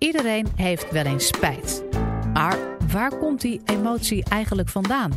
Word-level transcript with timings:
Iedereen 0.00 0.46
heeft 0.56 0.90
wel 0.90 1.04
eens 1.04 1.26
spijt. 1.26 1.84
Maar 2.32 2.58
waar 2.92 3.16
komt 3.16 3.40
die 3.40 3.60
emotie 3.64 4.24
eigenlijk 4.28 4.68
vandaan? 4.68 5.12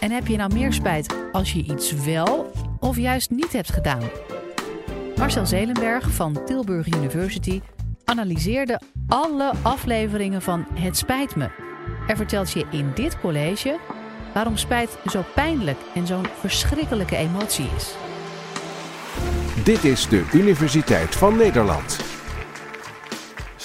En 0.00 0.10
heb 0.10 0.26
je 0.26 0.36
nou 0.36 0.52
meer 0.52 0.72
spijt 0.72 1.14
als 1.32 1.52
je 1.52 1.62
iets 1.62 1.92
wel 1.92 2.52
of 2.80 2.96
juist 2.96 3.30
niet 3.30 3.52
hebt 3.52 3.72
gedaan? 3.72 4.10
Marcel 5.16 5.46
Zelenberg 5.46 6.10
van 6.10 6.44
Tilburg 6.44 6.86
University 6.86 7.60
analyseerde 8.04 8.80
alle 9.08 9.52
afleveringen 9.62 10.42
van 10.42 10.66
Het 10.74 10.96
Spijt 10.96 11.36
Me. 11.36 11.50
Er 12.06 12.16
vertelt 12.16 12.52
je 12.52 12.64
in 12.70 12.90
dit 12.94 13.20
college 13.20 13.78
waarom 14.34 14.56
spijt 14.56 14.98
zo 15.06 15.24
pijnlijk 15.34 15.78
en 15.94 16.06
zo'n 16.06 16.26
verschrikkelijke 16.38 17.16
emotie 17.16 17.68
is. 17.76 17.94
Dit 19.64 19.84
is 19.84 20.08
de 20.08 20.28
Universiteit 20.32 21.16
van 21.16 21.36
Nederland. 21.36 22.11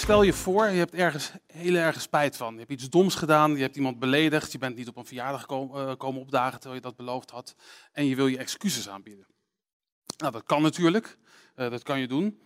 Stel 0.08 0.24
je 0.24 0.34
voor, 0.34 0.70
je 0.70 0.78
hebt 0.78 0.94
ergens 0.94 1.32
heel 1.48 1.76
erg 1.76 2.02
spijt 2.02 2.38
van. 2.38 2.54
Je 2.54 2.60
hebt 2.60 2.72
iets 2.72 2.90
doms 2.90 3.16
gedaan, 3.16 3.56
je 3.56 3.62
hebt 3.62 3.76
iemand 3.76 4.00
beledigd, 4.00 4.52
je 4.52 4.58
bent 4.58 4.76
niet 4.76 4.88
op 4.88 4.98
een 4.98 5.06
verjaardag 5.06 5.46
komen, 5.46 5.88
uh, 5.88 5.96
komen 5.98 6.22
opdagen 6.22 6.60
terwijl 6.60 6.82
je 6.82 6.88
dat 6.88 6.96
beloofd 6.96 7.30
had. 7.30 7.56
En 7.92 8.06
je 8.06 8.16
wil 8.16 8.28
je 8.28 8.38
excuses 8.38 8.90
aanbieden. 8.90 9.26
Nou, 10.18 10.32
dat 10.32 10.44
kan 10.44 10.62
natuurlijk, 10.62 11.18
uh, 11.56 11.70
dat 11.70 11.84
kan 11.84 12.00
je 12.00 12.08
doen. 12.08 12.42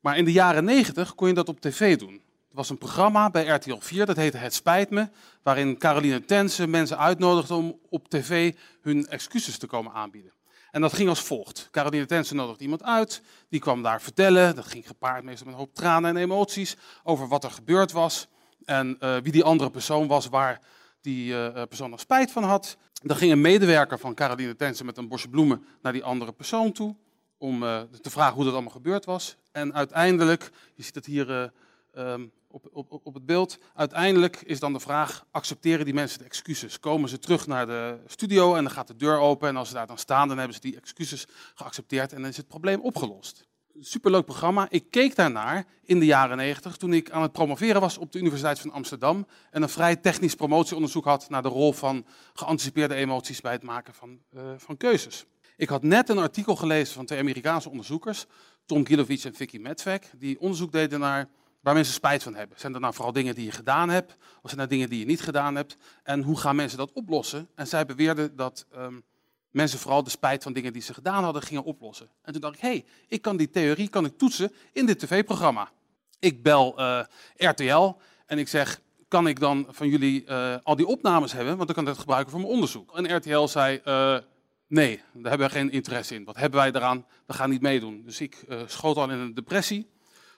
Maar 0.00 0.16
in 0.16 0.24
de 0.24 0.32
jaren 0.32 0.64
negentig 0.64 1.14
kon 1.14 1.28
je 1.28 1.34
dat 1.34 1.48
op 1.48 1.60
tv 1.60 1.96
doen. 1.96 2.14
Er 2.48 2.56
was 2.56 2.70
een 2.70 2.78
programma 2.78 3.30
bij 3.30 3.46
RTL 3.46 3.78
4, 3.78 4.06
dat 4.06 4.16
heette 4.16 4.36
Het 4.36 4.54
Spijt 4.54 4.90
Me, 4.90 5.08
waarin 5.42 5.78
Caroline 5.78 6.24
Tense 6.24 6.66
mensen 6.66 6.98
uitnodigde 6.98 7.54
om 7.54 7.80
op 7.88 8.08
tv 8.08 8.54
hun 8.80 9.06
excuses 9.06 9.58
te 9.58 9.66
komen 9.66 9.92
aanbieden. 9.92 10.32
En 10.76 10.82
dat 10.82 10.92
ging 10.92 11.08
als 11.08 11.20
volgt. 11.20 11.68
Caroline 11.70 12.06
Tensen 12.06 12.36
nodigde 12.36 12.62
iemand 12.62 12.82
uit, 12.82 13.22
die 13.48 13.60
kwam 13.60 13.82
daar 13.82 14.02
vertellen. 14.02 14.54
Dat 14.54 14.66
ging 14.66 14.86
gepaard 14.86 15.24
meestal 15.24 15.46
met 15.46 15.54
een 15.54 15.60
hoop 15.60 15.74
tranen 15.74 16.10
en 16.10 16.22
emoties 16.22 16.76
over 17.02 17.28
wat 17.28 17.44
er 17.44 17.50
gebeurd 17.50 17.92
was. 17.92 18.26
En 18.64 18.96
uh, 19.00 19.16
wie 19.22 19.32
die 19.32 19.44
andere 19.44 19.70
persoon 19.70 20.06
was, 20.06 20.26
waar 20.26 20.60
die 21.00 21.32
uh, 21.32 21.62
persoon 21.68 21.90
nog 21.90 22.00
spijt 22.00 22.30
van 22.30 22.42
had. 22.42 22.76
Dan 22.92 23.16
ging 23.16 23.32
een 23.32 23.40
medewerker 23.40 23.98
van 23.98 24.14
Caroline 24.14 24.56
Tensen 24.56 24.86
met 24.86 24.96
een 24.96 25.08
bosje 25.08 25.28
bloemen 25.28 25.64
naar 25.82 25.92
die 25.92 26.04
andere 26.04 26.32
persoon 26.32 26.72
toe. 26.72 26.96
Om 27.38 27.60
te 28.00 28.10
vragen 28.10 28.34
hoe 28.34 28.44
dat 28.44 28.52
allemaal 28.52 28.72
gebeurd 28.72 29.04
was. 29.04 29.36
En 29.52 29.74
uiteindelijk, 29.74 30.50
je 30.74 30.82
ziet 30.82 30.94
het 30.94 31.06
hier 31.06 31.52
um, 31.96 32.32
op, 32.50 32.68
op, 32.72 33.06
op 33.06 33.14
het 33.14 33.26
beeld. 33.26 33.58
Uiteindelijk 33.74 34.42
is 34.42 34.60
dan 34.60 34.72
de 34.72 34.80
vraag, 34.80 35.26
accepteren 35.30 35.84
die 35.84 35.94
mensen 35.94 36.18
de 36.18 36.24
excuses? 36.24 36.80
Komen 36.80 37.08
ze 37.08 37.18
terug 37.18 37.46
naar 37.46 37.66
de 37.66 37.98
studio 38.06 38.54
en 38.54 38.64
dan 38.64 38.72
gaat 38.72 38.86
de 38.86 38.96
deur 38.96 39.18
open 39.18 39.48
en 39.48 39.56
als 39.56 39.68
ze 39.68 39.74
daar 39.74 39.86
dan 39.86 39.98
staan, 39.98 40.28
dan 40.28 40.36
hebben 40.36 40.54
ze 40.54 40.60
die 40.60 40.76
excuses 40.76 41.26
geaccepteerd 41.54 42.12
en 42.12 42.20
dan 42.20 42.30
is 42.30 42.36
het 42.36 42.48
probleem 42.48 42.80
opgelost. 42.80 43.46
Superleuk 43.80 44.24
programma. 44.24 44.66
Ik 44.70 44.90
keek 44.90 45.16
daarnaar 45.16 45.64
in 45.82 45.98
de 45.98 46.04
jaren 46.04 46.36
90 46.36 46.76
toen 46.76 46.92
ik 46.92 47.10
aan 47.10 47.22
het 47.22 47.32
promoveren 47.32 47.80
was 47.80 47.98
op 47.98 48.12
de 48.12 48.18
Universiteit 48.18 48.58
van 48.58 48.72
Amsterdam 48.72 49.26
en 49.50 49.62
een 49.62 49.68
vrij 49.68 49.96
technisch 49.96 50.34
promotieonderzoek 50.34 51.04
had 51.04 51.28
naar 51.28 51.42
de 51.42 51.48
rol 51.48 51.72
van 51.72 52.06
geanticipeerde 52.34 52.94
emoties 52.94 53.40
bij 53.40 53.52
het 53.52 53.62
maken 53.62 53.94
van, 53.94 54.18
uh, 54.34 54.42
van 54.56 54.76
keuzes. 54.76 55.24
Ik 55.56 55.68
had 55.68 55.82
net 55.82 56.08
een 56.08 56.18
artikel 56.18 56.56
gelezen 56.56 56.94
van 56.94 57.06
twee 57.06 57.18
Amerikaanse 57.18 57.70
onderzoekers, 57.70 58.26
Tom 58.66 58.86
Gilovic 58.86 59.24
en 59.24 59.34
Vicky 59.34 59.58
Medvek, 59.58 60.10
die 60.18 60.40
onderzoek 60.40 60.72
deden 60.72 61.00
naar 61.00 61.28
waar 61.66 61.74
mensen 61.74 61.94
spijt 61.94 62.22
van 62.22 62.34
hebben. 62.34 62.58
Zijn 62.60 62.74
er 62.74 62.80
nou 62.80 62.94
vooral 62.94 63.12
dingen 63.12 63.34
die 63.34 63.44
je 63.44 63.50
gedaan 63.50 63.88
hebt, 63.88 64.16
of 64.42 64.50
zijn 64.50 64.60
er 64.60 64.68
dingen 64.68 64.88
die 64.88 64.98
je 64.98 65.04
niet 65.04 65.20
gedaan 65.20 65.54
hebt? 65.54 65.76
En 66.02 66.22
hoe 66.22 66.38
gaan 66.38 66.56
mensen 66.56 66.78
dat 66.78 66.92
oplossen? 66.92 67.48
En 67.54 67.66
zij 67.66 67.86
beweerden 67.86 68.36
dat 68.36 68.66
um, 68.76 69.02
mensen 69.50 69.78
vooral 69.78 70.02
de 70.02 70.10
spijt 70.10 70.42
van 70.42 70.52
dingen 70.52 70.72
die 70.72 70.82
ze 70.82 70.94
gedaan 70.94 71.24
hadden 71.24 71.42
gingen 71.42 71.64
oplossen. 71.64 72.08
En 72.22 72.32
toen 72.32 72.40
dacht 72.40 72.54
ik, 72.54 72.60
hé, 72.60 72.68
hey, 72.68 72.84
ik 73.08 73.22
kan 73.22 73.36
die 73.36 73.50
theorie 73.50 73.88
kan 73.88 74.04
ik 74.04 74.18
toetsen 74.18 74.52
in 74.72 74.86
dit 74.86 74.98
tv-programma. 74.98 75.70
Ik 76.18 76.42
bel 76.42 76.80
uh, 76.80 77.00
RTL 77.36 77.94
en 78.26 78.38
ik 78.38 78.48
zeg, 78.48 78.80
kan 79.08 79.26
ik 79.26 79.40
dan 79.40 79.66
van 79.70 79.88
jullie 79.88 80.24
uh, 80.24 80.56
al 80.62 80.76
die 80.76 80.86
opnames 80.86 81.32
hebben? 81.32 81.56
Want 81.56 81.66
dan 81.66 81.74
kan 81.74 81.84
ik 81.84 81.90
dat 81.90 81.98
gebruiken 81.98 82.30
voor 82.30 82.40
mijn 82.40 82.52
onderzoek. 82.52 82.96
En 82.96 83.16
RTL 83.16 83.46
zei, 83.46 83.80
uh, 83.84 84.18
nee, 84.66 85.02
daar 85.12 85.30
hebben 85.30 85.48
we 85.48 85.54
geen 85.54 85.70
interesse 85.70 86.14
in. 86.14 86.24
Wat 86.24 86.36
hebben 86.36 86.60
wij 86.60 86.72
eraan? 86.72 87.06
We 87.26 87.32
gaan 87.32 87.50
niet 87.50 87.62
meedoen. 87.62 88.02
Dus 88.04 88.20
ik 88.20 88.44
schoot 88.66 88.96
al 88.96 89.10
in 89.10 89.18
een 89.18 89.34
depressie. 89.34 89.94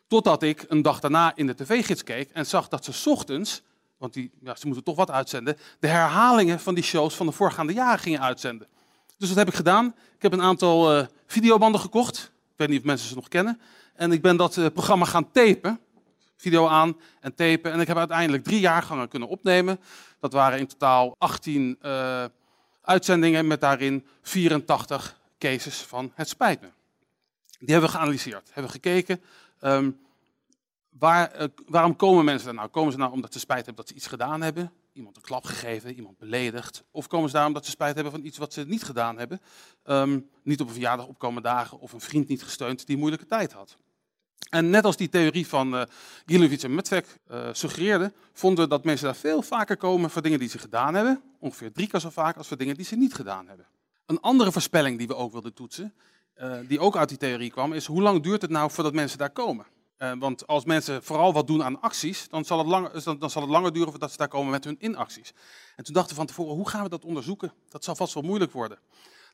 Totdat 0.09 0.43
ik 0.43 0.65
een 0.69 0.83
dag 0.83 1.01
daarna 1.01 1.33
in 1.35 1.47
de 1.47 1.55
tv-gids 1.55 2.03
keek 2.03 2.31
en 2.31 2.47
zag 2.47 2.69
dat 2.69 2.85
ze 2.85 3.11
ochtends, 3.11 3.63
want 3.99 4.13
die, 4.13 4.31
ja, 4.41 4.55
ze 4.55 4.67
moeten 4.67 4.85
toch 4.85 4.97
wat 4.97 5.11
uitzenden, 5.11 5.57
de 5.79 5.87
herhalingen 5.87 6.61
van 6.61 6.75
die 6.75 6.85
shows 6.85 7.15
van 7.15 7.27
de 7.27 7.33
voorgaande 7.33 7.73
jaren 7.73 7.99
gingen 7.99 8.21
uitzenden. 8.21 8.69
Dus 9.19 9.29
wat 9.29 9.39
heb 9.39 9.49
ik 9.49 9.55
gedaan? 9.55 9.87
Ik 9.87 10.23
heb 10.23 10.33
een 10.33 10.43
aantal 10.43 10.99
uh, 10.99 11.07
videobanden 11.27 11.81
gekocht. 11.81 12.33
Ik 12.53 12.55
weet 12.57 12.69
niet 12.69 12.79
of 12.79 12.85
mensen 12.85 13.09
ze 13.09 13.15
nog 13.15 13.29
kennen. 13.29 13.61
En 13.95 14.13
ik 14.13 14.23
ben 14.23 14.37
dat 14.37 14.57
uh, 14.57 14.67
programma 14.67 15.05
gaan 15.05 15.31
tapen. 15.31 15.81
Video 16.37 16.67
aan 16.67 16.97
en 17.21 17.35
tapen. 17.35 17.73
En 17.73 17.81
ik 17.81 17.87
heb 17.87 17.97
uiteindelijk 17.97 18.45
drie 18.45 18.61
jaargangen 18.61 19.09
kunnen 19.09 19.29
opnemen. 19.29 19.81
Dat 20.21 20.33
waren 20.33 20.59
in 20.59 20.67
totaal 20.67 21.15
18 21.19 21.79
uh, 21.83 22.25
uitzendingen 22.83 23.47
met 23.47 23.61
daarin 23.61 24.07
84 24.23 25.21
cases 25.39 25.77
van 25.77 26.13
het 26.15 26.29
spijt 26.29 26.61
me. 26.61 26.69
Die 27.59 27.71
hebben 27.71 27.91
we 27.91 27.97
geanalyseerd. 27.97 28.47
Hebben 28.47 28.73
we 28.73 28.79
gekeken 28.81 29.21
Um, 29.61 29.99
waar, 30.89 31.41
uh, 31.41 31.47
waarom 31.67 31.97
komen 31.97 32.25
mensen 32.25 32.49
er 32.49 32.55
nou? 32.55 32.69
Komen 32.69 32.93
ze 32.93 32.99
nou 32.99 33.13
omdat 33.13 33.33
ze 33.33 33.39
spijt 33.39 33.67
hebben 33.67 33.77
dat 33.77 33.89
ze 33.89 33.95
iets 33.95 34.07
gedaan 34.07 34.43
hebben? 34.43 34.73
Iemand 34.93 35.17
een 35.17 35.23
klap 35.23 35.45
gegeven, 35.45 35.95
iemand 35.95 36.19
beledigd? 36.19 36.85
Of 36.91 37.07
komen 37.07 37.29
ze 37.29 37.37
daar 37.37 37.47
omdat 37.47 37.65
ze 37.65 37.71
spijt 37.71 37.95
hebben 37.95 38.13
van 38.13 38.25
iets 38.25 38.39
wat 38.39 38.53
ze 38.53 38.65
niet 38.65 38.83
gedaan 38.83 39.19
hebben? 39.19 39.41
Um, 39.85 40.29
niet 40.43 40.61
op 40.61 40.67
een 40.67 40.73
verjaardag 40.73 41.07
opkomen 41.07 41.43
dagen 41.43 41.79
of 41.79 41.93
een 41.93 42.01
vriend 42.01 42.29
niet 42.29 42.43
gesteund 42.43 42.79
die 42.79 42.95
een 42.95 43.01
moeilijke 43.01 43.27
tijd 43.27 43.53
had. 43.53 43.77
En 44.51 44.71
net 44.71 44.85
als 44.85 44.97
die 44.97 45.09
theorie 45.09 45.47
van 45.47 45.75
uh, 45.75 46.63
en 46.63 46.75
Metvek 46.75 47.19
uh, 47.31 47.49
suggereerde, 47.53 48.13
vonden 48.33 48.65
we 48.65 48.71
dat 48.71 48.85
mensen 48.85 49.07
daar 49.07 49.17
veel 49.17 49.43
vaker 49.43 49.77
komen 49.77 50.11
voor 50.11 50.23
dingen 50.23 50.39
die 50.39 50.49
ze 50.49 50.59
gedaan 50.59 50.95
hebben. 50.95 51.23
Ongeveer 51.39 51.73
drie 51.73 51.89
keer 51.89 52.01
zo 52.01 52.11
vaak 52.11 52.37
als 52.37 52.49
voor 52.49 52.57
dingen 52.57 52.75
die 52.75 52.85
ze 52.85 52.97
niet 52.97 53.15
gedaan 53.15 53.49
hebben. 53.49 53.67
Een 54.07 54.21
andere 54.21 54.53
voorspelling 54.53 54.99
die 54.99 55.07
we 55.07 55.17
ook 55.17 55.33
wilden 55.33 55.55
toetsen, 55.55 55.95
die 56.69 56.81
ook 56.81 56.97
uit 56.97 57.09
die 57.09 57.19
theorie 57.19 57.51
kwam, 57.51 57.73
is 57.73 57.87
hoe 57.87 58.03
lang 58.03 58.23
duurt 58.23 58.43
het 58.43 58.51
nou 58.51 58.71
voordat 58.71 58.93
mensen 58.93 59.19
daar 59.19 59.31
komen? 59.31 59.67
Uh, 59.99 60.13
want 60.19 60.47
als 60.47 60.65
mensen 60.65 61.03
vooral 61.03 61.33
wat 61.33 61.47
doen 61.47 61.65
aan 61.65 61.81
acties, 61.81 62.29
dan 62.29 62.45
zal, 62.45 62.59
het 62.59 63.05
dan, 63.05 63.19
dan 63.19 63.31
zal 63.31 63.43
het 63.43 63.51
langer 63.51 63.73
duren 63.73 63.91
voordat 63.91 64.11
ze 64.11 64.17
daar 64.17 64.29
komen 64.29 64.51
met 64.51 64.65
hun 64.65 64.77
inacties. 64.79 65.33
En 65.77 65.85
toen 65.85 65.95
dachten 65.95 66.11
we 66.11 66.17
van 66.17 66.27
tevoren, 66.27 66.55
hoe 66.55 66.69
gaan 66.69 66.83
we 66.83 66.89
dat 66.89 67.05
onderzoeken? 67.05 67.53
Dat 67.69 67.85
zal 67.85 67.95
vast 67.95 68.15
wel 68.15 68.23
moeilijk 68.23 68.53
worden. 68.53 68.79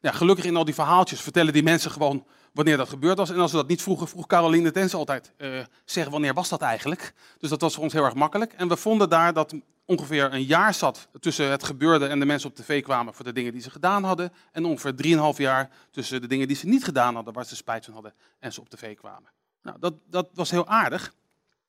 Ja, 0.05 0.13
gelukkig 0.13 0.45
in 0.45 0.57
al 0.57 0.65
die 0.65 0.75
verhaaltjes 0.75 1.21
vertellen 1.21 1.53
die 1.53 1.63
mensen 1.63 1.91
gewoon 1.91 2.27
wanneer 2.53 2.77
dat 2.77 2.89
gebeurd 2.89 3.19
was. 3.19 3.31
En 3.31 3.39
als 3.39 3.51
ze 3.51 3.57
dat 3.57 3.69
niet 3.69 3.83
vroegen, 3.83 4.09
vroeg 4.09 4.27
Caroline 4.27 4.71
Tens 4.71 4.95
altijd, 4.95 5.33
uh, 5.39 5.65
zeg 5.85 6.09
wanneer 6.09 6.35
was 6.35 6.49
dat 6.49 6.61
eigenlijk? 6.61 7.15
Dus 7.39 7.51
dat 7.51 7.61
was 7.61 7.75
voor 7.75 7.83
ons 7.83 7.93
heel 7.93 8.05
erg 8.05 8.15
makkelijk. 8.15 8.53
En 8.53 8.69
we 8.69 8.77
vonden 8.77 9.09
daar 9.09 9.33
dat 9.33 9.55
ongeveer 9.85 10.33
een 10.33 10.43
jaar 10.43 10.75
zat 10.75 11.09
tussen 11.21 11.51
het 11.51 11.65
gebeurde 11.65 12.07
en 12.07 12.19
de 12.19 12.25
mensen 12.27 12.49
op 12.49 12.57
tv 12.57 12.83
kwamen 12.83 13.15
voor 13.15 13.25
de 13.25 13.33
dingen 13.33 13.53
die 13.53 13.61
ze 13.61 13.71
gedaan 13.71 14.05
hadden. 14.05 14.33
En 14.53 14.65
ongeveer 14.65 14.95
drieënhalf 14.95 15.39
jaar 15.39 15.71
tussen 15.91 16.21
de 16.21 16.27
dingen 16.27 16.49
die 16.49 16.57
ze 16.57 16.67
niet 16.67 16.85
gedaan 16.85 17.15
hadden, 17.15 17.35
waar 17.35 17.47
ze 17.47 17.57
spijt 17.57 17.85
van 17.85 17.95
hadden 17.95 18.15
en 18.39 18.53
ze 18.53 18.61
op 18.61 18.69
tv 18.69 18.97
kwamen. 18.97 19.31
Nou, 19.63 19.77
dat, 19.81 19.95
dat 20.11 20.29
was 20.35 20.51
heel 20.51 20.67
aardig. 20.67 21.13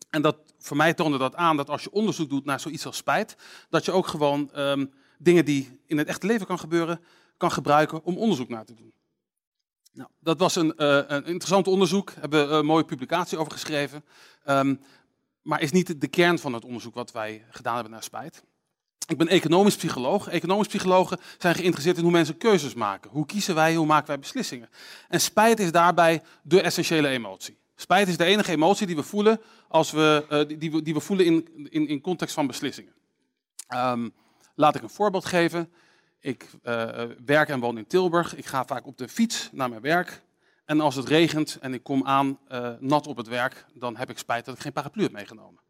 En 0.10 0.22
dat, 0.22 0.38
voor 0.60 0.78
mij 0.78 0.94
toonde 0.94 1.18
dat 1.18 1.36
aan 1.36 1.58
dat 1.58 1.70
als 1.70 1.84
je 1.84 1.92
onderzoek 1.92 2.30
doet 2.30 2.46
naar 2.46 2.60
zoiets 2.60 2.86
als 2.86 2.98
spijt, 2.98 3.36
dat 3.70 3.86
je 3.86 3.92
ook 3.92 4.08
gewoon 4.08 4.50
um, 4.56 4.94
dingen 5.18 5.46
die 5.46 5.80
in 5.86 5.98
het 5.98 6.08
echte 6.08 6.28
leven 6.28 6.46
kan 6.46 6.60
gebeuren, 6.60 7.00
kan 7.38 7.52
gebruiken 7.52 8.04
om 8.04 8.18
onderzoek 8.18 8.50
naar 8.50 8.66
te 8.66 8.74
doen. 8.74 8.94
Nou, 9.94 10.10
dat 10.20 10.40
was 10.40 10.56
een, 10.56 10.74
uh, 10.78 11.02
een 11.08 11.26
interessant 11.26 11.68
onderzoek, 11.68 12.14
hebben 12.20 12.50
we 12.50 12.56
een 12.56 12.66
mooie 12.66 12.86
publicatie 12.86 13.38
over 13.38 13.52
geschreven. 13.52 14.06
Um, 14.46 14.80
maar 15.42 15.62
is 15.62 15.72
niet 15.72 16.02
de 16.02 16.08
kern 16.08 16.40
van 16.40 16.54
het 16.54 16.66
onderzoek 16.66 16.94
wat 16.94 17.12
wij 17.12 17.46
gedaan 17.50 17.74
hebben 17.74 17.92
naar 17.92 18.04
spijt. 18.04 18.44
Ik 19.08 19.18
ben 19.18 19.28
economisch 19.28 19.76
psycholoog. 19.76 20.28
Economisch 20.28 20.68
psychologen 20.68 21.20
zijn 21.38 21.56
geïnteresseerd 21.56 21.98
in 21.98 22.04
hoe 22.04 22.12
mensen 22.12 22.38
keuzes 22.38 22.74
maken. 22.74 23.12
Hoe 23.12 23.26
kiezen 23.26 23.56
wij, 23.56 23.76
hoe 23.76 23.86
maken 23.86 24.08
wij 24.08 24.20
beslissingen? 24.20 24.70
En 25.08 25.22
spijt 25.22 25.60
is 25.60 25.72
daarbij 25.72 26.24
de 26.44 26.62
essentiële 26.62 27.08
emotie. 27.08 27.58
Spijt 27.76 28.08
is 28.08 28.18
de 28.18 28.26
enige 28.26 28.52
emotie 28.52 28.88
die 28.88 28.96
we 28.96 29.04
voelen, 29.04 29.42
als 29.68 29.92
we, 29.92 30.26
uh, 30.30 30.60
die, 30.60 30.72
we, 30.72 30.82
die 30.82 30.94
we 30.94 31.00
voelen 31.00 31.26
in, 31.26 31.68
in, 31.70 31.88
in 31.88 32.02
context 32.02 32.34
van 32.34 32.48
beslissingen. 32.48 32.94
Um, 33.76 34.14
laat 34.56 34.76
ik 34.76 34.82
een 34.82 34.90
voorbeeld 34.90 35.26
geven. 35.26 35.74
Ik 36.26 36.50
uh, 36.64 37.04
werk 37.26 37.50
en 37.50 37.60
woon 37.60 37.78
in 37.78 37.88
Tilburg. 37.88 38.36
Ik 38.36 38.46
ga 38.46 38.66
vaak 38.66 38.86
op 38.86 38.98
de 38.98 39.08
fiets 39.08 39.50
naar 39.52 39.70
mijn 39.70 39.82
werk. 39.82 40.22
En 40.66 40.82
als 40.82 40.96
het 40.96 41.08
regent 41.08 41.58
en 41.62 41.74
ik 41.74 41.84
kom 41.84 42.06
aan 42.06 42.40
uh, 42.52 42.70
nat 42.80 43.08
op 43.08 43.18
het 43.18 43.28
werk, 43.28 43.66
dan 43.74 43.96
heb 43.98 44.10
ik 44.10 44.18
spijt 44.18 44.46
dat 44.46 44.56
ik 44.56 44.62
geen 44.62 44.72
paraplu 44.72 45.04
heb 45.04 45.12
meegenomen. 45.12 45.62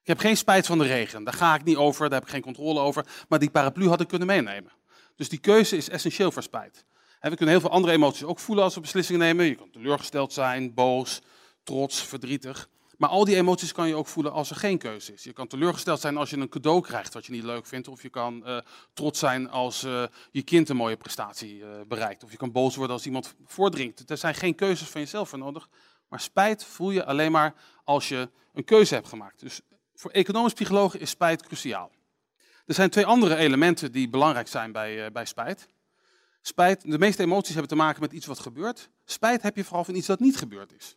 Ik 0.00 0.06
heb 0.06 0.18
geen 0.18 0.36
spijt 0.36 0.66
van 0.66 0.78
de 0.78 0.84
regen, 0.84 1.24
daar 1.24 1.34
ga 1.34 1.54
ik 1.54 1.64
niet 1.64 1.76
over, 1.76 2.08
daar 2.08 2.18
heb 2.18 2.28
ik 2.28 2.34
geen 2.34 2.42
controle 2.42 2.80
over. 2.80 3.06
Maar 3.28 3.38
die 3.38 3.50
paraplu 3.50 3.88
had 3.88 4.00
ik 4.00 4.08
kunnen 4.08 4.26
meenemen. 4.26 4.72
Dus 5.16 5.28
die 5.28 5.38
keuze 5.38 5.76
is 5.76 5.88
essentieel 5.88 6.32
voor 6.32 6.42
spijt. 6.42 6.84
We 7.20 7.28
kunnen 7.28 7.48
heel 7.48 7.60
veel 7.60 7.70
andere 7.70 7.92
emoties 7.92 8.24
ook 8.24 8.38
voelen 8.38 8.64
als 8.64 8.74
we 8.74 8.80
beslissingen 8.80 9.20
nemen. 9.20 9.44
Je 9.44 9.54
kan 9.54 9.70
teleurgesteld 9.70 10.32
zijn, 10.32 10.74
boos, 10.74 11.22
trots, 11.62 12.02
verdrietig. 12.02 12.68
Maar 12.96 13.08
al 13.08 13.24
die 13.24 13.36
emoties 13.36 13.72
kan 13.72 13.88
je 13.88 13.94
ook 13.94 14.06
voelen 14.06 14.32
als 14.32 14.50
er 14.50 14.56
geen 14.56 14.78
keuze 14.78 15.12
is. 15.12 15.24
Je 15.24 15.32
kan 15.32 15.46
teleurgesteld 15.46 16.00
zijn 16.00 16.16
als 16.16 16.30
je 16.30 16.36
een 16.36 16.48
cadeau 16.48 16.80
krijgt 16.80 17.14
wat 17.14 17.26
je 17.26 17.32
niet 17.32 17.42
leuk 17.42 17.66
vindt. 17.66 17.88
Of 17.88 18.02
je 18.02 18.08
kan 18.08 18.42
uh, 18.46 18.58
trots 18.92 19.18
zijn 19.18 19.50
als 19.50 19.84
uh, 19.84 20.04
je 20.30 20.42
kind 20.42 20.68
een 20.68 20.76
mooie 20.76 20.96
prestatie 20.96 21.58
uh, 21.58 21.68
bereikt. 21.88 22.24
Of 22.24 22.30
je 22.30 22.36
kan 22.36 22.52
boos 22.52 22.76
worden 22.76 22.96
als 22.96 23.06
iemand 23.06 23.34
voordringt. 23.44 24.10
Er 24.10 24.16
zijn 24.16 24.34
geen 24.34 24.54
keuzes 24.54 24.88
van 24.88 25.00
jezelf 25.00 25.28
voor 25.28 25.38
nodig 25.38 25.68
Maar 26.08 26.20
spijt 26.20 26.64
voel 26.64 26.90
je 26.90 27.04
alleen 27.04 27.32
maar 27.32 27.54
als 27.84 28.08
je 28.08 28.30
een 28.52 28.64
keuze 28.64 28.94
hebt 28.94 29.08
gemaakt. 29.08 29.40
Dus 29.40 29.60
voor 29.94 30.10
economisch 30.10 30.52
psychologen 30.52 31.00
is 31.00 31.10
spijt 31.10 31.46
cruciaal. 31.46 31.90
Er 32.66 32.74
zijn 32.74 32.90
twee 32.90 33.06
andere 33.06 33.36
elementen 33.36 33.92
die 33.92 34.08
belangrijk 34.08 34.48
zijn 34.48 34.72
bij, 34.72 35.12
bij 35.12 35.24
spijt. 35.24 35.68
Spijt, 36.40 36.90
de 36.90 36.98
meeste 36.98 37.22
emoties 37.22 37.52
hebben 37.52 37.68
te 37.68 37.76
maken 37.76 38.00
met 38.00 38.12
iets 38.12 38.26
wat 38.26 38.38
gebeurt. 38.38 38.90
Spijt 39.04 39.42
heb 39.42 39.56
je 39.56 39.64
vooral 39.64 39.84
van 39.84 39.94
iets 39.94 40.06
dat 40.06 40.20
niet 40.20 40.36
gebeurd 40.36 40.72
is. 40.72 40.96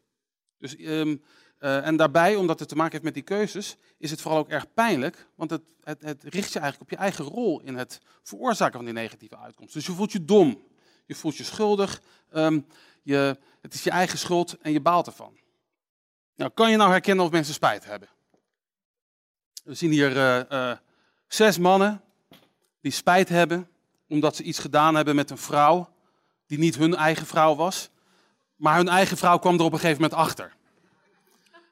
Dus, 0.57 0.80
um, 0.80 1.24
uh, 1.60 1.88
en 1.88 1.96
daarbij, 1.96 2.36
omdat 2.36 2.60
het 2.60 2.70
te 2.70 2.76
maken 2.76 2.92
heeft 2.92 3.04
met 3.04 3.14
die 3.14 3.24
keuzes, 3.24 3.78
is 3.98 4.12
het 4.12 4.22
vooral 4.22 4.40
ook 4.40 4.50
erg 4.50 4.74
pijnlijk, 4.74 5.28
want 5.36 5.50
het, 5.50 5.62
het, 5.84 6.02
het, 6.02 6.24
richt 6.24 6.54
je 6.54 6.60
eigenlijk 6.60 6.92
op 6.92 6.98
je 6.98 7.04
eigen 7.04 7.26
rol 7.26 7.62
in 7.62 7.76
het 7.76 8.02
veroorzaken 8.24 8.76
van 8.76 8.86
die 8.86 8.94
negatieve 8.94 9.38
uitkomst. 9.38 9.74
Dus 9.74 9.86
je 9.86 9.92
voelt 9.92 10.12
je 10.12 10.26
dom, 10.26 10.64
je 11.06 11.16
voelt 11.16 11.38
je 11.38 11.44
schuldig, 11.44 12.02
um, 12.34 12.66
je, 13.04 13.38
het 13.62 13.74
is 13.74 13.84
je 13.84 13.90
eigen 13.90 14.18
schuld 14.18 14.58
en 14.62 14.72
je 14.72 14.82
baalt 14.82 15.08
ervan. 15.08 15.38
Nou, 16.36 16.52
kan 16.52 16.72
je 16.72 16.78
nou 16.78 16.92
herkennen 16.92 17.26
of 17.26 17.32
mensen 17.32 17.54
spijt 17.54 17.86
hebben? 17.86 18.10
We 19.64 19.74
zien 19.74 19.92
hier 19.92 20.16
uh, 20.16 20.42
uh, 20.52 20.78
zes 21.28 21.58
mannen 21.58 22.02
die 22.82 22.92
spijt 22.92 23.30
hebben 23.30 23.68
omdat 24.08 24.36
ze 24.36 24.44
iets 24.44 24.60
gedaan 24.60 24.96
hebben 24.96 25.16
met 25.16 25.30
een 25.30 25.38
vrouw 25.38 25.90
die 26.46 26.58
niet 26.58 26.76
hun 26.76 26.96
eigen 26.96 27.26
vrouw 27.26 27.56
was, 27.56 27.90
maar 28.56 28.76
hun 28.76 28.88
eigen 28.88 29.18
vrouw 29.18 29.38
kwam 29.38 29.58
er 29.58 29.64
op 29.64 29.74
een 29.74 29.80
gegeven 29.80 30.02
moment 30.02 30.20
achter. 30.20 30.58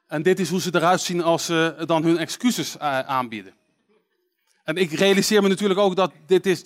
En 0.08 0.22
dit 0.22 0.40
is 0.40 0.48
hoe 0.48 0.60
ze 0.60 0.74
eruit 0.74 1.00
zien 1.00 1.22
als 1.22 1.44
ze 1.44 1.84
dan 1.86 2.02
hun 2.02 2.18
excuses 2.18 2.76
uh, 2.76 3.00
aanbieden. 3.00 3.52
En 4.64 4.76
ik 4.76 4.92
realiseer 4.92 5.42
me 5.42 5.48
natuurlijk 5.48 5.80
ook 5.80 5.96
dat 5.96 6.12
dit 6.26 6.46
is, 6.46 6.62